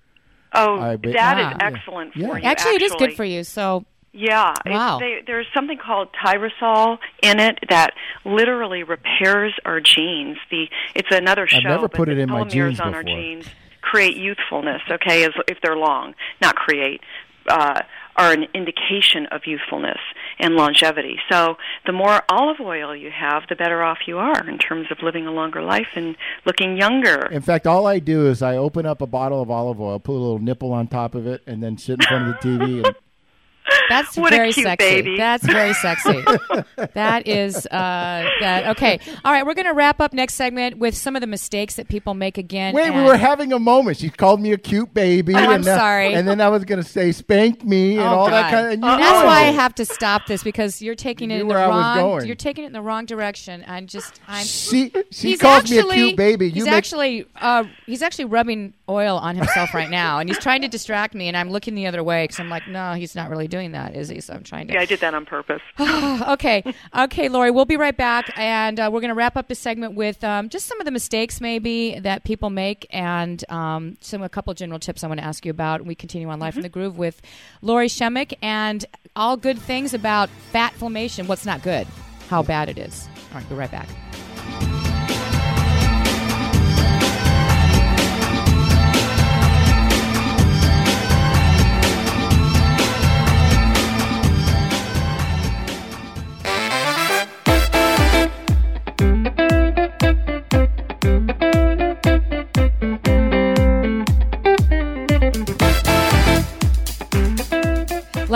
Oh, 0.57 0.81
I 0.81 0.97
bet- 0.97 1.13
that 1.15 1.39
is 1.39 1.47
Ah. 1.47 1.57
excellent 1.61 2.13
for 2.15 2.19
Yeah. 2.19 2.37
you. 2.37 2.43
Actually, 2.45 2.75
it 2.77 2.83
is 2.83 2.93
good 2.95 3.15
for 3.15 3.25
you. 3.25 3.45
So 3.45 3.85
Yeah. 4.13 4.53
It's- 4.65 4.75
Wow. 4.75 4.99
They, 4.99 5.21
there's 5.27 5.47
something 5.55 5.77
called 5.79 6.09
tyrosol 6.15 6.99
in 7.23 7.39
it 7.39 7.59
that 7.69 7.93
literally 8.25 8.83
repairs 8.83 9.53
our 9.67 9.79
genes. 9.81 10.39
The 10.51 10.69
it's 10.95 11.11
another 11.15 11.47
show. 11.47 11.59
I've 11.59 11.65
never 11.65 11.89
put 11.89 12.09
it 12.09 12.17
in 12.19 12.31
my 12.31 12.41
telomeres 12.45 12.51
genes 12.51 12.81
on 12.81 12.95
our 12.95 13.03
genes 13.03 13.47
create 13.83 14.17
youthfulness. 14.17 14.83
Okay, 14.91 15.25
as, 15.25 15.31
if 15.47 15.59
they're 15.63 15.77
long, 15.77 16.15
not 16.43 16.57
create. 16.57 17.03
Uh, 17.49 17.83
are 18.17 18.33
an 18.33 18.47
indication 18.55 19.27
of 19.27 19.43
youthfulness 19.47 19.99
and 20.39 20.55
longevity. 20.55 21.17
So 21.31 21.57
the 21.85 21.93
more 21.93 22.23
olive 22.29 22.61
oil 22.61 22.95
you 22.95 23.11
have, 23.11 23.45
the 23.49 23.57
better 23.57 23.83
off 23.83 23.99
you 24.07 24.19
are 24.19 24.49
in 24.49 24.59
terms 24.59 24.87
of 24.91 24.99
living 25.03 25.27
a 25.27 25.33
longer 25.33 25.63
life 25.63 25.89
and 25.95 26.17
looking 26.45 26.77
younger. 26.77 27.27
In 27.27 27.43
fact, 27.43 27.67
all 27.67 27.87
I 27.87 27.99
do 27.99 28.27
is 28.27 28.43
I 28.43 28.57
open 28.57 28.87
up 28.87 29.01
a 29.01 29.07
bottle 29.07 29.41
of 29.43 29.51
olive 29.51 29.81
oil, 29.81 29.99
put 29.99 30.13
a 30.13 30.19
little 30.19 30.39
nipple 30.39 30.73
on 30.73 30.89
top 30.89 31.15
of 31.15 31.27
it, 31.27 31.43
and 31.47 31.63
then 31.63 31.79
sit 31.79 32.01
in 32.01 32.07
front 32.07 32.29
of 32.29 32.41
the 32.41 32.49
TV. 32.49 32.87
And 32.87 32.97
that's 33.89 34.17
What 34.17 34.33
a 34.33 34.37
very 34.37 34.53
cute 34.53 34.65
sexy. 34.67 34.85
baby. 35.03 35.17
That's 35.17 35.45
very 35.45 35.73
sexy. 35.75 36.23
that 36.95 37.27
is 37.27 37.67
uh, 37.67 38.29
that. 38.41 38.67
Okay, 38.77 38.99
all 39.25 39.33
right. 39.33 39.45
We're 39.47 39.55
going 39.55 39.67
to 39.67 39.75
wrap 39.75 40.01
up 40.01 40.13
next 40.13 40.35
segment 40.35 40.79
with 40.79 40.97
some 40.97 41.17
of 41.17 41.21
the 41.21 41.27
mistakes 41.27 41.77
that 41.77 41.89
people 41.89 42.15
make 42.15 42.39
again. 42.39 42.75
wait, 42.75 42.91
we 42.93 43.03
were 43.03 43.17
having 43.17 43.53
a 43.53 43.59
moment. 43.59 43.99
She 43.99 44.11
called 44.11 44.41
me 44.41 44.53
a 44.53 44.59
cute 44.59 44.93
baby. 44.95 45.35
Oh, 45.35 45.39
I'm 45.39 45.51
and 45.51 45.65
now- 45.65 45.77
sorry. 45.79 46.15
And 46.15 46.27
then 46.27 46.41
I 46.41 46.49
was 46.49 46.65
going 46.65 46.83
to 46.83 46.89
say 46.89 47.13
spank 47.13 47.65
me 47.65 47.93
and 47.99 48.01
Oh, 48.01 48.19
all 48.19 48.27
God. 48.29 48.33
that 48.33 48.51
kind 48.51 48.67
of. 48.67 48.73
And 48.73 48.83
you 48.83 48.89
That's 48.89 49.25
why 49.25 49.41
I 49.41 49.51
have 49.53 49.75
to 49.77 49.85
stop 49.85 50.27
this 50.27 50.43
because 50.43 50.81
you're 50.83 50.95
taking 50.95 51.31
it 51.31 51.35
You 51.37 51.41
in 51.43 51.47
knew 51.47 51.53
the 51.55 51.59
where 51.59 51.65
I 51.65 51.69
was 51.69 51.77
wrong. 51.85 51.97
going. 51.99 52.27
You're 52.27 52.37
taking 52.37 52.65
it 52.65 52.69
in 52.69 52.73
the 52.73 52.83
wrong 52.83 53.05
direction. 53.07 53.65
I'm 53.67 53.87
just. 53.87 54.21
I'm. 54.29 54.45
She 54.45 54.93
she 55.11 55.31
he's 55.31 55.41
calls 55.41 55.61
actually, 55.71 55.97
me 55.97 56.03
a 56.03 56.07
cute 56.09 56.17
baby. 56.17 56.47
You 56.47 56.53
he's 56.53 56.65
make 56.65 56.75
actually 56.75 57.27
uh, 57.41 57.65
he's 57.87 58.03
actually 58.03 58.27
rubbing 58.27 58.75
oil 58.89 59.17
on 59.17 59.37
himself 59.37 59.75
right 59.75 59.91
now, 59.91 60.19
and 60.19 60.29
he's 60.29 60.39
trying 60.39 60.63
to 60.63 60.69
distract 60.69 61.15
me, 61.15 61.29
and 61.29 61.37
I'm 61.37 61.51
looking 61.51 61.75
the 61.75 61.87
other 61.87 62.03
way 62.03 62.25
because 62.25 62.39
I'm 62.39 62.49
like, 62.49 62.69
no, 62.69 62.93
he's 62.95 63.15
not 63.15 63.31
really 63.31 63.49
doing 63.49 63.73
that, 63.73 63.97
is 63.97 64.09
he? 64.09 64.21
So 64.21 64.35
I'm 64.35 64.43
trying 64.43 64.69
to. 64.69 64.75
Yeah, 64.75 64.81
I 64.81 64.85
did 64.85 65.01
that 65.01 65.15
on 65.15 65.27
purpose. 65.27 65.63
okay, 65.81 66.63
okay, 66.97 67.29
Lori, 67.29 67.51
we'll 67.51 67.65
be 67.65 67.77
right 67.77 67.97
back, 67.97 68.33
and 68.37 68.79
uh, 68.79 68.91
we're 68.93 69.01
going 69.01 69.11
to 69.11 69.15
wrap 69.15 69.37
up 69.37 69.49
this 69.49 69.59
segment 69.59 69.95
with 69.95 70.23
um, 70.25 70.49
just 70.49 70.67
some 70.67 70.81
of 70.81 70.85
the 70.85 70.91
mistakes 70.91 71.41
maybe 71.41 71.99
that 72.01 72.25
people 72.25 72.51
make, 72.51 72.87
and 72.91 73.45
um, 73.51 73.97
some 74.01 74.23
a 74.23 74.29
couple 74.29 74.53
general 74.55 74.79
tips 74.79 75.03
I 75.03 75.09
want 75.09 75.21
to 75.21 75.27
ask 75.27 75.45
you 75.45 75.51
about. 75.51 75.85
We 75.85 75.95
continue 75.95 76.29
on 76.29 76.39
Life 76.39 76.57
in 76.57 76.63
the 76.63 76.69
Groove 76.69 76.99
with 76.99 77.21
Lori 77.63 77.89
Shemek, 77.89 78.35
and 78.43 78.85
all 79.15 79.37
good 79.37 79.59
things 79.59 79.95
about 79.95 80.29
fat 80.53 80.73
inflammation. 80.73 81.27
What's 81.27 81.47
not 81.47 81.63
good? 81.63 81.87
How 82.29 82.43
bad 82.43 82.69
it 82.69 82.79
is. 82.79 83.09
All 83.33 83.39
right, 83.41 83.49
be 83.49 83.55
right 83.55 83.71
back. 83.71 83.89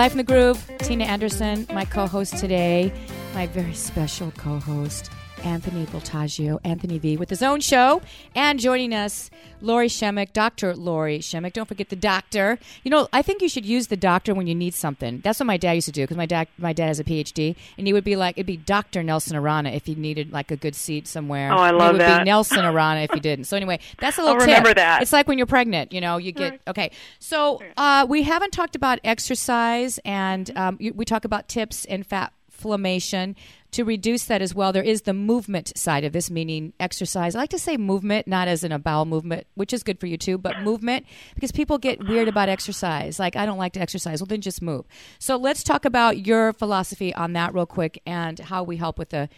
Life 0.01 0.13
in 0.13 0.17
the 0.17 0.25
Groove, 0.25 0.71
Tina 0.79 1.05
Anderson, 1.05 1.67
my 1.75 1.85
co 1.85 2.07
host 2.07 2.39
today, 2.39 2.91
my 3.35 3.47
very 3.49 3.75
special 3.75 4.31
co 4.31 4.59
host, 4.59 5.11
Anthony 5.44 5.87
Voltaggio, 5.87 6.59
Anthony 6.64 6.98
V, 6.98 7.16
with 7.16 7.31
his 7.31 7.42
own 7.42 7.61
show, 7.61 8.03
and 8.35 8.59
joining 8.61 8.94
us, 8.94 9.31
Lori 9.61 9.88
Shemek, 9.88 10.33
Dr. 10.33 10.74
Lori 10.74 11.18
Shemek. 11.18 11.53
Don't 11.53 11.66
forget 11.66 11.88
the 11.88 11.96
doctor. 11.96 12.59
You 12.83 12.90
know, 12.90 13.09
I 13.12 13.22
think 13.22 13.42
you 13.42 13.48
should 13.48 13.66
use 13.66 13.88
the 13.88 13.96
doctor 13.96 14.35
when 14.35 14.46
you 14.46 14.55
need 14.55 14.74
something. 14.74 15.20
That's 15.20 15.40
what 15.40 15.46
my 15.46 15.57
dad 15.57 15.72
used 15.72 15.87
to 15.87 15.92
do 15.92 16.03
because 16.03 16.16
my 16.16 16.26
dad, 16.26 16.48
my 16.59 16.72
dad 16.72 16.87
has 16.87 17.00
a 17.00 17.05
PhD, 17.05 17.57
and 17.76 17.87
he 17.87 17.92
would 17.92 18.05
be 18.05 18.16
like, 18.16 18.37
it'd 18.38 18.46
be 18.46 18.57
Dr. 18.57 19.03
Nelson 19.03 19.37
Arana 19.37 19.70
if 19.70 19.87
he 19.87 19.94
needed 19.94 20.33
like 20.33 20.50
a 20.50 20.57
good 20.57 20.74
seat 20.74 21.07
somewhere. 21.07 21.53
Oh, 21.53 21.57
I 21.57 21.70
love 21.70 21.90
It 21.90 21.92
would 21.92 22.00
that. 22.03 22.18
be 22.20 22.24
Nelson 22.24 22.64
Arana 22.64 23.00
if 23.00 23.11
he 23.12 23.20
didn't. 23.20 23.44
So 23.46 23.57
anyway, 23.57 23.81
that's 23.98 24.18
a 24.18 24.22
little 24.22 24.35
I'll 24.35 24.40
tip. 24.40 24.48
remember 24.48 24.74
that. 24.74 25.03
It's 25.03 25.12
like 25.12 25.29
when 25.29 25.38
you're 25.38 25.46
pregnant, 25.46 25.92
you 25.92 26.00
know, 26.00 26.16
you 26.16 26.33
get 26.33 26.61
okay. 26.68 26.90
So 27.18 27.61
uh, 27.76 28.07
we 28.09 28.22
haven't 28.22 28.53
talked 28.53 28.76
about 28.76 28.98
exercise, 29.05 29.98
and 30.05 30.50
um, 30.57 30.79
we 30.94 31.05
talk 31.05 31.24
about 31.24 31.48
tips 31.48 31.85
and 31.85 32.07
fat 32.07 32.33
inflammation 32.62 33.35
to 33.73 33.85
reduce 33.85 34.25
that 34.25 34.43
as 34.43 34.55
well. 34.55 34.73
There 34.73 34.83
is 34.83 35.03
the 35.03 35.15
movement 35.15 35.77
side 35.77 36.05
of 36.05 36.13
this, 36.13 36.31
meaning 36.31 36.73
exercise. 36.81 37.35
I 37.35 37.39
like 37.39 37.51
to 37.51 37.59
say 37.59 37.77
movement, 37.77 38.27
not 38.27 38.49
as 38.49 38.65
in 38.65 38.73
a 38.73 38.79
bowel 38.79 39.05
movement, 39.05 39.47
which 39.55 39.73
is 39.73 39.83
good 39.83 40.01
for 40.01 40.07
you 40.07 40.17
too, 40.17 40.39
but 40.39 40.61
movement 40.63 41.07
because 41.35 41.53
people 41.53 41.79
get 41.79 42.07
weird 42.07 42.29
about 42.29 42.49
exercise. 42.49 43.19
Like 43.19 43.37
I 43.37 43.47
don't 43.47 43.59
like 43.59 43.73
to 43.75 43.81
exercise. 43.81 44.21
Well, 44.21 44.27
then 44.27 44.41
just 44.41 44.63
move. 44.63 44.87
So 45.19 45.37
let's 45.37 45.63
talk 45.63 45.85
about 45.85 46.27
your 46.27 46.53
philosophy 46.53 47.15
on 47.15 47.33
that 47.35 47.55
real 47.55 47.67
quick 47.67 48.01
and 48.07 48.39
how 48.39 48.63
we 48.63 48.77
help 48.77 48.99
with 48.99 49.11
the 49.11 49.29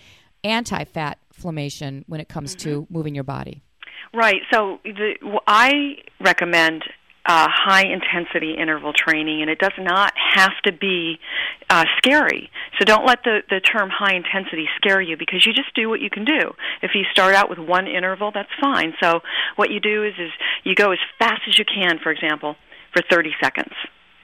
anti-fat 0.45 1.19
inflammation 1.35 2.05
when 2.09 2.21
it 2.21 2.29
comes 2.29 2.57
mm-hmm. 2.57 2.71
to 2.71 2.87
moving 2.91 3.15
your 3.15 3.25
body. 3.25 3.63
Right. 4.15 4.43
So 4.53 4.81
the, 4.85 5.15
I 5.47 5.97
recommend 6.21 6.85
uh, 7.25 7.47
high 7.49 7.85
intensity 7.87 8.55
interval 8.59 8.93
training, 8.93 9.43
and 9.43 9.51
it 9.51 9.59
does 9.59 9.73
not 9.79 10.13
have 10.35 10.53
to 10.65 10.73
be 10.73 11.19
uh, 11.71 11.85
scary. 11.99 12.51
So 12.79 12.85
don't 12.85 13.07
let 13.07 13.23
the, 13.25 13.41
the 13.49 13.61
term 13.61 13.91
high 13.91 14.15
intensity 14.15 14.67
scare 14.77 15.01
you 15.01 15.17
because 15.17 15.47
you 15.47 15.53
just 15.53 15.75
do 15.75 15.89
what 15.89 16.01
you 16.01 16.11
can 16.11 16.25
do. 16.25 16.53
If 16.83 16.93
you 16.95 17.05
start 17.13 17.35
out 17.35 17.49
with 17.49 17.59
one 17.59 17.87
interval, 17.87 18.33
that's 18.35 18.51
fine. 18.61 18.95
So 19.01 19.21
what 19.57 19.71
you 19.71 19.79
do 19.79 20.05
is, 20.05 20.15
is 20.19 20.31
you 20.65 20.75
go 20.75 20.91
as 20.93 20.99
fast 21.19 21.43
as 21.49 21.59
you 21.59 21.65
can, 21.65 21.99
for 22.03 22.11
example, 22.11 22.57
for 22.93 23.03
30 23.09 23.31
seconds. 23.41 23.75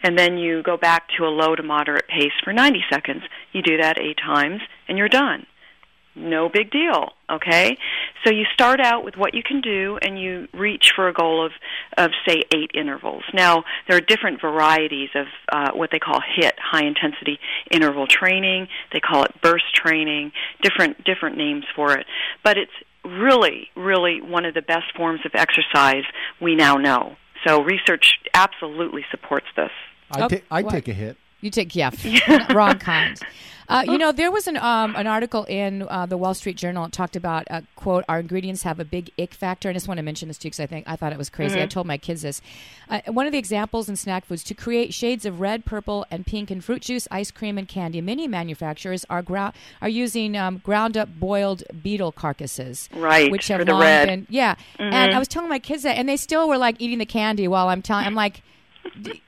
And 0.02 0.18
then 0.18 0.38
you 0.38 0.62
go 0.62 0.76
back 0.76 1.08
to 1.18 1.24
a 1.24 1.30
low 1.30 1.54
to 1.54 1.62
moderate 1.62 2.08
pace 2.08 2.32
for 2.44 2.52
90 2.52 2.84
seconds. 2.90 3.22
You 3.52 3.62
do 3.62 3.78
that 3.78 4.00
eight 4.00 4.18
times, 4.18 4.60
and 4.88 4.98
you're 4.98 5.08
done 5.08 5.46
no 6.18 6.48
big 6.48 6.70
deal 6.70 7.10
okay 7.30 7.76
so 8.24 8.30
you 8.32 8.44
start 8.52 8.80
out 8.80 9.04
with 9.04 9.16
what 9.16 9.34
you 9.34 9.42
can 9.42 9.60
do 9.60 9.98
and 10.02 10.20
you 10.20 10.48
reach 10.52 10.92
for 10.94 11.08
a 11.08 11.12
goal 11.12 11.44
of 11.44 11.52
of 11.96 12.10
say 12.26 12.42
eight 12.54 12.70
intervals. 12.74 13.22
Now 13.32 13.64
there 13.86 13.96
are 13.96 14.00
different 14.00 14.40
varieties 14.40 15.10
of 15.14 15.26
uh, 15.52 15.72
what 15.72 15.90
they 15.90 15.98
call 15.98 16.20
hit 16.36 16.54
high 16.58 16.84
intensity 16.86 17.38
interval 17.70 18.06
training. 18.06 18.68
They 18.92 19.00
call 19.00 19.24
it 19.24 19.32
burst 19.42 19.74
training. 19.74 20.32
Different 20.62 21.04
different 21.04 21.36
names 21.36 21.64
for 21.74 21.96
it. 21.96 22.06
But 22.42 22.58
it's 22.58 22.72
really 23.04 23.68
really 23.76 24.20
one 24.20 24.44
of 24.44 24.54
the 24.54 24.62
best 24.62 24.86
forms 24.96 25.20
of 25.24 25.32
exercise 25.34 26.04
we 26.40 26.54
now 26.54 26.74
know. 26.76 27.16
So 27.46 27.62
research 27.62 28.18
absolutely 28.34 29.04
supports 29.10 29.46
this. 29.56 29.70
I 30.10 30.22
Oh, 30.22 30.28
ta- 30.28 30.36
I 30.50 30.62
take 30.62 30.88
a 30.88 30.92
hit. 30.92 31.16
You 31.40 31.50
take 31.50 31.74
yeah, 31.76 31.90
wrong 32.52 32.78
kind. 32.78 33.18
Uh, 33.68 33.84
you 33.86 33.98
know, 33.98 34.12
there 34.12 34.30
was 34.30 34.46
an 34.46 34.56
um, 34.56 34.96
an 34.96 35.06
article 35.06 35.44
in 35.44 35.82
uh, 35.82 36.06
the 36.06 36.16
Wall 36.16 36.32
Street 36.32 36.56
Journal 36.56 36.84
that 36.84 36.92
talked 36.92 37.16
about 37.16 37.46
uh, 37.50 37.60
quote 37.76 38.02
Our 38.08 38.18
ingredients 38.18 38.62
have 38.62 38.80
a 38.80 38.84
big 38.84 39.10
ick 39.18 39.34
factor. 39.34 39.68
And 39.68 39.76
I 39.76 39.76
just 39.76 39.86
want 39.86 39.98
to 39.98 40.02
mention 40.02 40.26
this 40.28 40.38
too 40.38 40.48
because 40.48 40.60
I 40.60 40.66
think 40.66 40.88
I 40.88 40.96
thought 40.96 41.12
it 41.12 41.18
was 41.18 41.28
crazy. 41.28 41.60
I 41.60 41.66
told 41.66 41.86
my 41.86 41.98
kids 41.98 42.22
this. 42.22 42.40
Uh, 42.88 43.00
one 43.08 43.26
of 43.26 43.32
the 43.32 43.38
examples 43.38 43.90
in 43.90 43.96
snack 43.96 44.24
foods 44.24 44.42
to 44.44 44.54
create 44.54 44.94
shades 44.94 45.26
of 45.26 45.38
red, 45.38 45.66
purple, 45.66 46.06
and 46.10 46.26
pink 46.26 46.50
in 46.50 46.62
fruit 46.62 46.80
juice, 46.80 47.06
ice 47.10 47.30
cream, 47.30 47.58
and 47.58 47.68
candy. 47.68 48.00
Many 48.00 48.26
manufacturers 48.26 49.04
are 49.10 49.22
grou- 49.22 49.52
are 49.82 49.88
using 49.88 50.34
um, 50.34 50.58
ground 50.64 50.96
up 50.96 51.10
boiled 51.20 51.62
beetle 51.82 52.10
carcasses, 52.12 52.88
Right, 52.94 53.30
Which 53.30 53.48
have 53.48 53.68
long 53.68 53.82
red. 53.82 54.08
been 54.08 54.26
yeah. 54.30 54.54
And 54.78 55.14
I 55.14 55.18
was 55.18 55.28
telling 55.28 55.50
my 55.50 55.58
kids 55.58 55.82
that, 55.82 55.98
and 55.98 56.08
they 56.08 56.16
still 56.16 56.48
were 56.48 56.58
like 56.58 56.76
eating 56.78 56.98
the 56.98 57.06
candy 57.06 57.46
while 57.46 57.68
I'm 57.68 57.82
telling. 57.82 58.06
I'm 58.06 58.14
like 58.14 58.40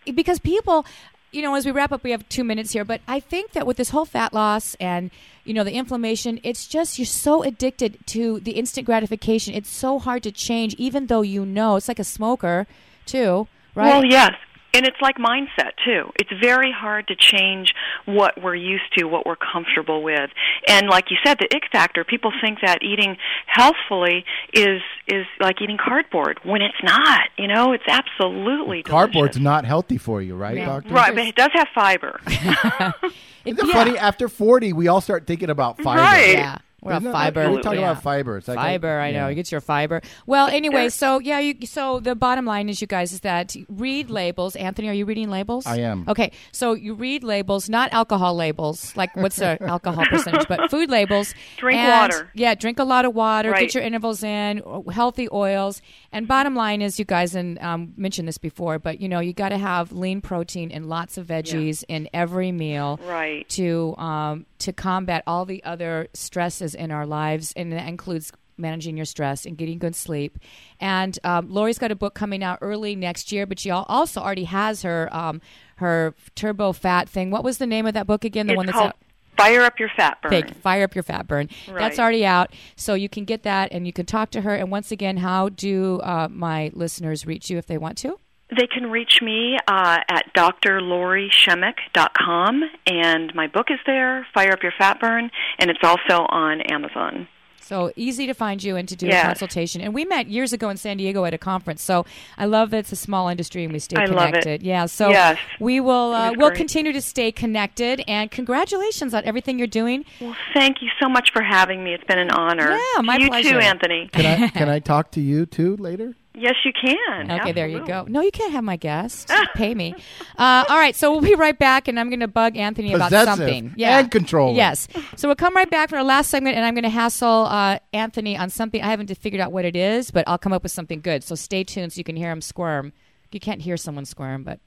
because 0.06 0.38
people 0.38 0.86
you 1.32 1.42
know 1.42 1.54
as 1.54 1.64
we 1.64 1.72
wrap 1.72 1.92
up 1.92 2.02
we 2.02 2.10
have 2.10 2.28
two 2.28 2.44
minutes 2.44 2.72
here 2.72 2.84
but 2.84 3.00
i 3.06 3.20
think 3.20 3.52
that 3.52 3.66
with 3.66 3.76
this 3.76 3.90
whole 3.90 4.04
fat 4.04 4.32
loss 4.32 4.74
and 4.80 5.10
you 5.44 5.54
know 5.54 5.64
the 5.64 5.72
inflammation 5.72 6.40
it's 6.42 6.66
just 6.66 6.98
you're 6.98 7.06
so 7.06 7.42
addicted 7.42 7.98
to 8.06 8.40
the 8.40 8.52
instant 8.52 8.84
gratification 8.86 9.54
it's 9.54 9.70
so 9.70 9.98
hard 9.98 10.22
to 10.22 10.32
change 10.32 10.74
even 10.74 11.06
though 11.06 11.22
you 11.22 11.44
know 11.46 11.76
it's 11.76 11.88
like 11.88 11.98
a 11.98 12.04
smoker 12.04 12.66
too 13.06 13.46
right 13.74 13.86
Well, 13.94 14.04
yes. 14.04 14.34
And 14.72 14.86
it's 14.86 14.96
like 15.02 15.16
mindset 15.16 15.72
too. 15.84 16.10
It's 16.16 16.30
very 16.40 16.72
hard 16.72 17.08
to 17.08 17.16
change 17.16 17.72
what 18.06 18.40
we're 18.42 18.54
used 18.54 18.84
to, 18.98 19.04
what 19.06 19.26
we're 19.26 19.36
comfortable 19.36 20.02
with. 20.02 20.30
And 20.68 20.88
like 20.88 21.10
you 21.10 21.16
said, 21.24 21.38
the 21.40 21.48
ick 21.56 21.64
factor, 21.72 22.04
people 22.04 22.30
think 22.40 22.58
that 22.64 22.82
eating 22.82 23.16
healthfully 23.46 24.24
is 24.52 24.80
is 25.08 25.26
like 25.40 25.60
eating 25.60 25.76
cardboard 25.82 26.38
when 26.44 26.62
it's 26.62 26.80
not. 26.82 27.20
You 27.36 27.48
know, 27.48 27.72
it's 27.72 27.84
absolutely 27.88 28.82
Cardboard's 28.84 29.32
delicious. 29.34 29.42
not 29.42 29.64
healthy 29.64 29.98
for 29.98 30.22
you, 30.22 30.36
right, 30.36 30.56
Yeah. 30.56 30.66
doctor? 30.66 30.90
Right, 30.94 31.14
but 31.14 31.26
it 31.26 31.34
does 31.34 31.50
have 31.54 31.68
fiber. 31.74 32.20
It- 32.26 33.12
Isn't 33.46 33.58
it 33.58 33.66
yeah. 33.68 33.72
funny? 33.72 33.98
After 33.98 34.28
40, 34.28 34.74
we 34.74 34.86
all 34.88 35.00
start 35.00 35.26
thinking 35.26 35.48
about 35.50 35.80
fiber. 35.80 36.00
Right. 36.02 36.34
yeah 36.34 36.58
we're 36.82 36.92
Isn't 36.92 37.06
a 37.06 37.10
it? 37.10 37.12
fiber 37.12 37.50
We 37.50 37.60
talk 37.62 37.74
yeah. 37.74 37.90
about 37.90 38.02
fiber. 38.02 38.38
It's 38.38 38.48
like 38.48 38.56
fiber 38.56 38.98
i 39.00 39.10
know 39.10 39.18
yeah. 39.18 39.28
you 39.28 39.34
get 39.34 39.50
your 39.52 39.60
fiber 39.60 40.00
well 40.26 40.48
anyway 40.48 40.88
so 40.88 41.18
yeah 41.18 41.38
you 41.38 41.66
so 41.66 42.00
the 42.00 42.14
bottom 42.14 42.44
line 42.46 42.68
is 42.68 42.80
you 42.80 42.86
guys 42.86 43.12
is 43.12 43.20
that 43.20 43.54
read 43.68 44.10
labels 44.10 44.56
anthony 44.56 44.88
are 44.88 44.92
you 44.92 45.04
reading 45.04 45.30
labels 45.30 45.66
I 45.66 45.78
am. 45.78 46.04
okay 46.08 46.32
so 46.52 46.72
you 46.74 46.94
read 46.94 47.22
labels 47.24 47.68
not 47.68 47.92
alcohol 47.92 48.34
labels 48.34 48.96
like 48.96 49.14
what's 49.16 49.36
the 49.36 49.62
alcohol 49.66 50.04
percentage 50.06 50.46
but 50.48 50.70
food 50.70 50.90
labels 50.90 51.34
Drink 51.58 51.78
And, 51.80 52.12
water. 52.12 52.30
yeah 52.34 52.54
drink 52.54 52.78
a 52.78 52.84
lot 52.84 53.04
of 53.04 53.14
water 53.14 53.50
Right. 53.50 53.60
get 53.62 53.74
your 53.74 53.82
intervals 53.82 54.22
in 54.22 54.62
healthy 54.92 55.28
oils 55.32 55.82
and 56.12 56.26
bottom 56.28 56.54
line 56.54 56.82
is 56.82 56.98
you 56.98 57.04
guys 57.04 57.34
and 57.34 57.58
um, 57.60 57.92
mentioned 57.96 58.26
this 58.28 58.38
before 58.38 58.78
but 58.78 59.00
you 59.00 59.08
know 59.08 59.20
you 59.20 59.32
got 59.32 59.50
to 59.50 59.58
have 59.58 59.92
lean 59.92 60.20
protein 60.20 60.70
and 60.70 60.88
lots 60.88 61.18
of 61.18 61.26
veggies 61.26 61.84
in 61.88 62.08
every 62.14 62.52
meal 62.52 62.98
Right. 63.04 63.48
to 63.50 63.94
um, 63.98 64.46
to 64.60 64.72
combat 64.72 65.22
all 65.26 65.44
the 65.44 65.62
other 65.64 66.08
stresses 66.14 66.74
in 66.74 66.90
our 66.90 67.06
lives, 67.06 67.52
and 67.56 67.72
that 67.72 67.88
includes 67.88 68.32
managing 68.56 68.96
your 68.96 69.06
stress 69.06 69.46
and 69.46 69.56
getting 69.56 69.78
good 69.78 69.96
sleep. 69.96 70.38
And 70.78 71.18
um, 71.24 71.48
Lori's 71.50 71.78
got 71.78 71.90
a 71.90 71.96
book 71.96 72.14
coming 72.14 72.44
out 72.44 72.58
early 72.60 72.94
next 72.94 73.32
year, 73.32 73.46
but 73.46 73.58
she 73.58 73.70
also 73.70 74.20
already 74.20 74.44
has 74.44 74.82
her 74.82 75.08
um, 75.12 75.40
her 75.76 76.14
turbo 76.34 76.72
fat 76.72 77.08
thing. 77.08 77.30
What 77.30 77.42
was 77.42 77.58
the 77.58 77.66
name 77.66 77.86
of 77.86 77.94
that 77.94 78.06
book 78.06 78.24
again? 78.24 78.46
The 78.46 78.52
it's 78.52 78.56
one 78.56 78.66
that's 78.66 78.76
called 78.78 78.88
out. 78.88 78.96
Fire 79.36 79.62
Up 79.62 79.80
Your 79.80 79.88
Fat 79.96 80.20
Burn. 80.20 80.30
Big 80.30 80.54
fire 80.56 80.84
up 80.84 80.94
your 80.94 81.02
fat 81.02 81.26
burn. 81.26 81.48
That's 81.66 81.98
already 81.98 82.26
out, 82.26 82.52
so 82.76 82.92
you 82.92 83.08
can 83.08 83.24
get 83.24 83.44
that 83.44 83.72
and 83.72 83.86
you 83.86 83.92
can 83.92 84.04
talk 84.04 84.30
to 84.32 84.42
her. 84.42 84.54
And 84.54 84.70
once 84.70 84.92
again, 84.92 85.16
how 85.16 85.48
do 85.48 85.98
uh, 86.00 86.28
my 86.30 86.70
listeners 86.74 87.24
reach 87.24 87.48
you 87.48 87.56
if 87.56 87.66
they 87.66 87.78
want 87.78 87.96
to? 87.98 88.18
They 88.56 88.66
can 88.66 88.90
reach 88.90 89.20
me 89.22 89.56
uh, 89.68 89.98
at 90.08 90.34
drlorishemek.com, 90.34 92.62
and 92.86 93.34
my 93.34 93.46
book 93.46 93.66
is 93.70 93.78
there, 93.86 94.26
Fire 94.34 94.52
Up 94.52 94.62
Your 94.62 94.72
Fat 94.78 95.00
Burn, 95.00 95.30
and 95.58 95.70
it's 95.70 95.80
also 95.82 96.26
on 96.28 96.60
Amazon. 96.62 97.28
So 97.62 97.92
easy 97.94 98.26
to 98.26 98.34
find 98.34 98.60
you 98.64 98.74
and 98.74 98.88
to 98.88 98.96
do 98.96 99.06
a 99.06 99.22
consultation. 99.22 99.80
And 99.80 99.94
we 99.94 100.04
met 100.04 100.26
years 100.26 100.52
ago 100.52 100.70
in 100.70 100.76
San 100.76 100.96
Diego 100.96 101.24
at 101.24 101.32
a 101.34 101.38
conference. 101.38 101.82
So 101.82 102.04
I 102.36 102.46
love 102.46 102.70
that 102.70 102.78
it's 102.78 102.90
a 102.90 102.96
small 102.96 103.28
industry 103.28 103.62
and 103.62 103.72
we 103.72 103.78
stay 103.78 103.94
I 103.96 104.06
love 104.06 104.30
it. 104.30 104.42
connected. 104.42 104.62
Yeah. 104.64 104.86
So 104.86 105.10
Yes. 105.10 105.38
we 105.60 105.78
will 105.78 106.12
uh, 106.12 106.32
we'll 106.32 106.48
great. 106.48 106.56
continue 106.56 106.92
to 106.92 107.00
stay 107.00 107.30
connected. 107.30 108.02
And 108.08 108.28
congratulations 108.28 109.14
on 109.14 109.24
everything 109.24 109.56
you're 109.58 109.68
doing. 109.68 110.04
Well, 110.20 110.34
thank 110.52 110.82
you 110.82 110.88
so 111.00 111.08
much 111.08 111.30
for 111.32 111.42
having 111.42 111.84
me. 111.84 111.94
It's 111.94 112.02
been 112.04 112.18
an 112.18 112.32
honor. 112.32 112.72
Yeah, 112.72 113.02
my 113.02 113.18
you 113.18 113.28
pleasure. 113.28 113.50
too, 113.50 113.58
Anthony. 113.60 114.08
Can 114.12 114.26
I 114.26 114.48
can 114.48 114.68
I 114.76 114.80
talk 114.80 115.12
to 115.12 115.20
you 115.20 115.46
too 115.46 115.76
later? 115.76 116.16
Yes, 116.32 116.54
you 116.64 116.72
can. 116.72 117.30
Okay, 117.30 117.50
there 117.52 117.66
you 117.66 117.84
go. 117.84 118.04
No, 118.08 118.20
you 118.20 118.30
can't 118.30 118.52
have 118.52 118.62
my 118.62 118.76
guest. 118.76 119.30
Pay 119.54 119.74
me. 119.74 119.94
Uh, 120.38 120.64
all 120.68 120.78
right, 120.78 120.94
so 120.94 121.10
we'll 121.10 121.20
be 121.20 121.34
right 121.34 121.58
back, 121.58 121.88
and 121.88 121.98
I'm 121.98 122.08
going 122.08 122.20
to 122.20 122.28
bug 122.28 122.56
Anthony 122.56 122.92
about 122.92 123.06
Possessive 123.10 123.34
something. 123.38 123.74
and 123.78 124.10
controlling. 124.10 124.54
Yes. 124.54 124.86
So 125.16 125.26
we'll 125.28 125.34
come 125.34 125.56
right 125.56 125.68
back 125.70 125.90
for 125.90 125.96
our 125.96 126.04
last 126.04 126.30
segment, 126.30 126.56
and 126.56 126.64
I'm 126.64 126.74
going 126.74 126.84
to 126.84 126.88
hassle 126.88 127.46
uh, 127.46 127.80
Anthony 127.92 128.36
on 128.38 128.48
something. 128.48 128.80
I 128.80 128.86
haven't 128.86 129.12
figured 129.18 129.40
out 129.40 129.50
what 129.50 129.64
it 129.64 129.74
is, 129.74 130.12
but 130.12 130.22
I'll 130.28 130.38
come 130.38 130.52
up 130.52 130.62
with 130.62 130.72
something 130.72 131.00
good. 131.00 131.24
So 131.24 131.34
stay 131.34 131.64
tuned 131.64 131.92
so 131.92 131.98
you 131.98 132.04
can 132.04 132.14
hear 132.16 132.30
him 132.30 132.40
squirm. 132.40 132.92
You 133.32 133.40
can't 133.40 133.60
hear 133.60 133.76
someone 133.76 134.04
squirm, 134.04 134.44
but 134.44 134.60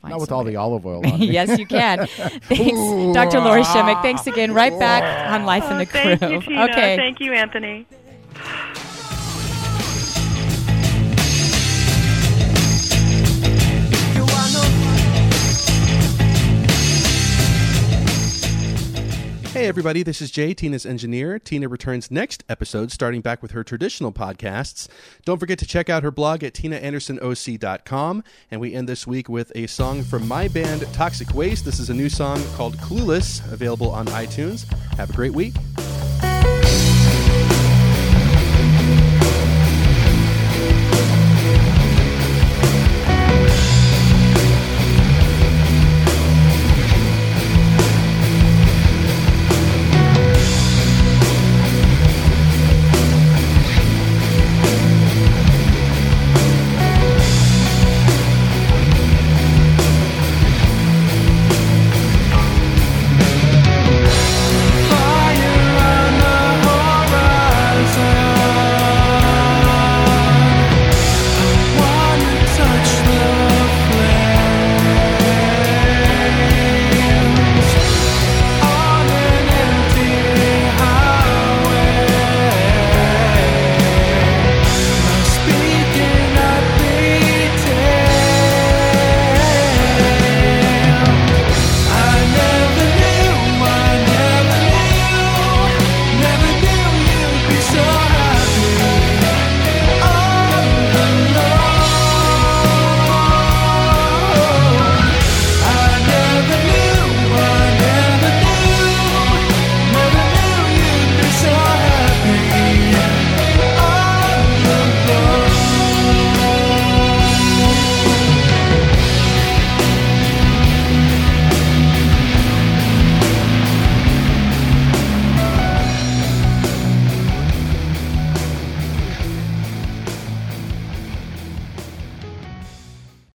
find 0.00 0.12
Not 0.12 0.20
with 0.20 0.32
all 0.32 0.42
the 0.42 0.56
olive 0.56 0.86
oil 0.86 0.98
on. 1.06 1.20
it. 1.22 1.26
yes, 1.30 1.58
you 1.58 1.66
can. 1.66 2.06
Thanks, 2.06 3.14
Dr. 3.14 3.40
Lori 3.40 3.62
Shemek. 3.62 4.00
Thanks 4.00 4.26
again. 4.26 4.54
Right 4.54 4.76
back 4.78 5.30
on 5.32 5.44
Life 5.44 5.70
in 5.70 5.76
the 5.76 5.82
Oh, 5.82 5.86
thank 5.86 6.18
Groove. 6.20 6.32
you, 6.32 6.40
Tina. 6.40 6.64
Okay. 6.64 6.96
Thank 6.96 7.20
you, 7.20 7.34
Anthony. 7.34 7.86
Hey 19.52 19.66
everybody, 19.66 20.04
this 20.04 20.22
is 20.22 20.30
Jay, 20.30 20.54
Tina's 20.54 20.86
engineer. 20.86 21.40
Tina 21.40 21.66
returns 21.66 22.08
next 22.08 22.44
episode, 22.48 22.92
starting 22.92 23.20
back 23.20 23.42
with 23.42 23.50
her 23.50 23.64
traditional 23.64 24.12
podcasts. 24.12 24.86
Don't 25.24 25.40
forget 25.40 25.58
to 25.58 25.66
check 25.66 25.90
out 25.90 26.04
her 26.04 26.12
blog 26.12 26.44
at 26.44 26.54
tinaandersonoc.com. 26.54 28.22
And 28.52 28.60
we 28.60 28.74
end 28.74 28.88
this 28.88 29.08
week 29.08 29.28
with 29.28 29.50
a 29.56 29.66
song 29.66 30.04
from 30.04 30.28
my 30.28 30.46
band 30.46 30.86
Toxic 30.92 31.34
Waste. 31.34 31.64
This 31.64 31.80
is 31.80 31.90
a 31.90 31.94
new 31.94 32.08
song 32.08 32.40
called 32.54 32.76
Clueless, 32.76 33.44
available 33.52 33.90
on 33.90 34.06
iTunes. 34.06 34.72
Have 34.94 35.10
a 35.10 35.14
great 35.14 35.34
week. 35.34 35.54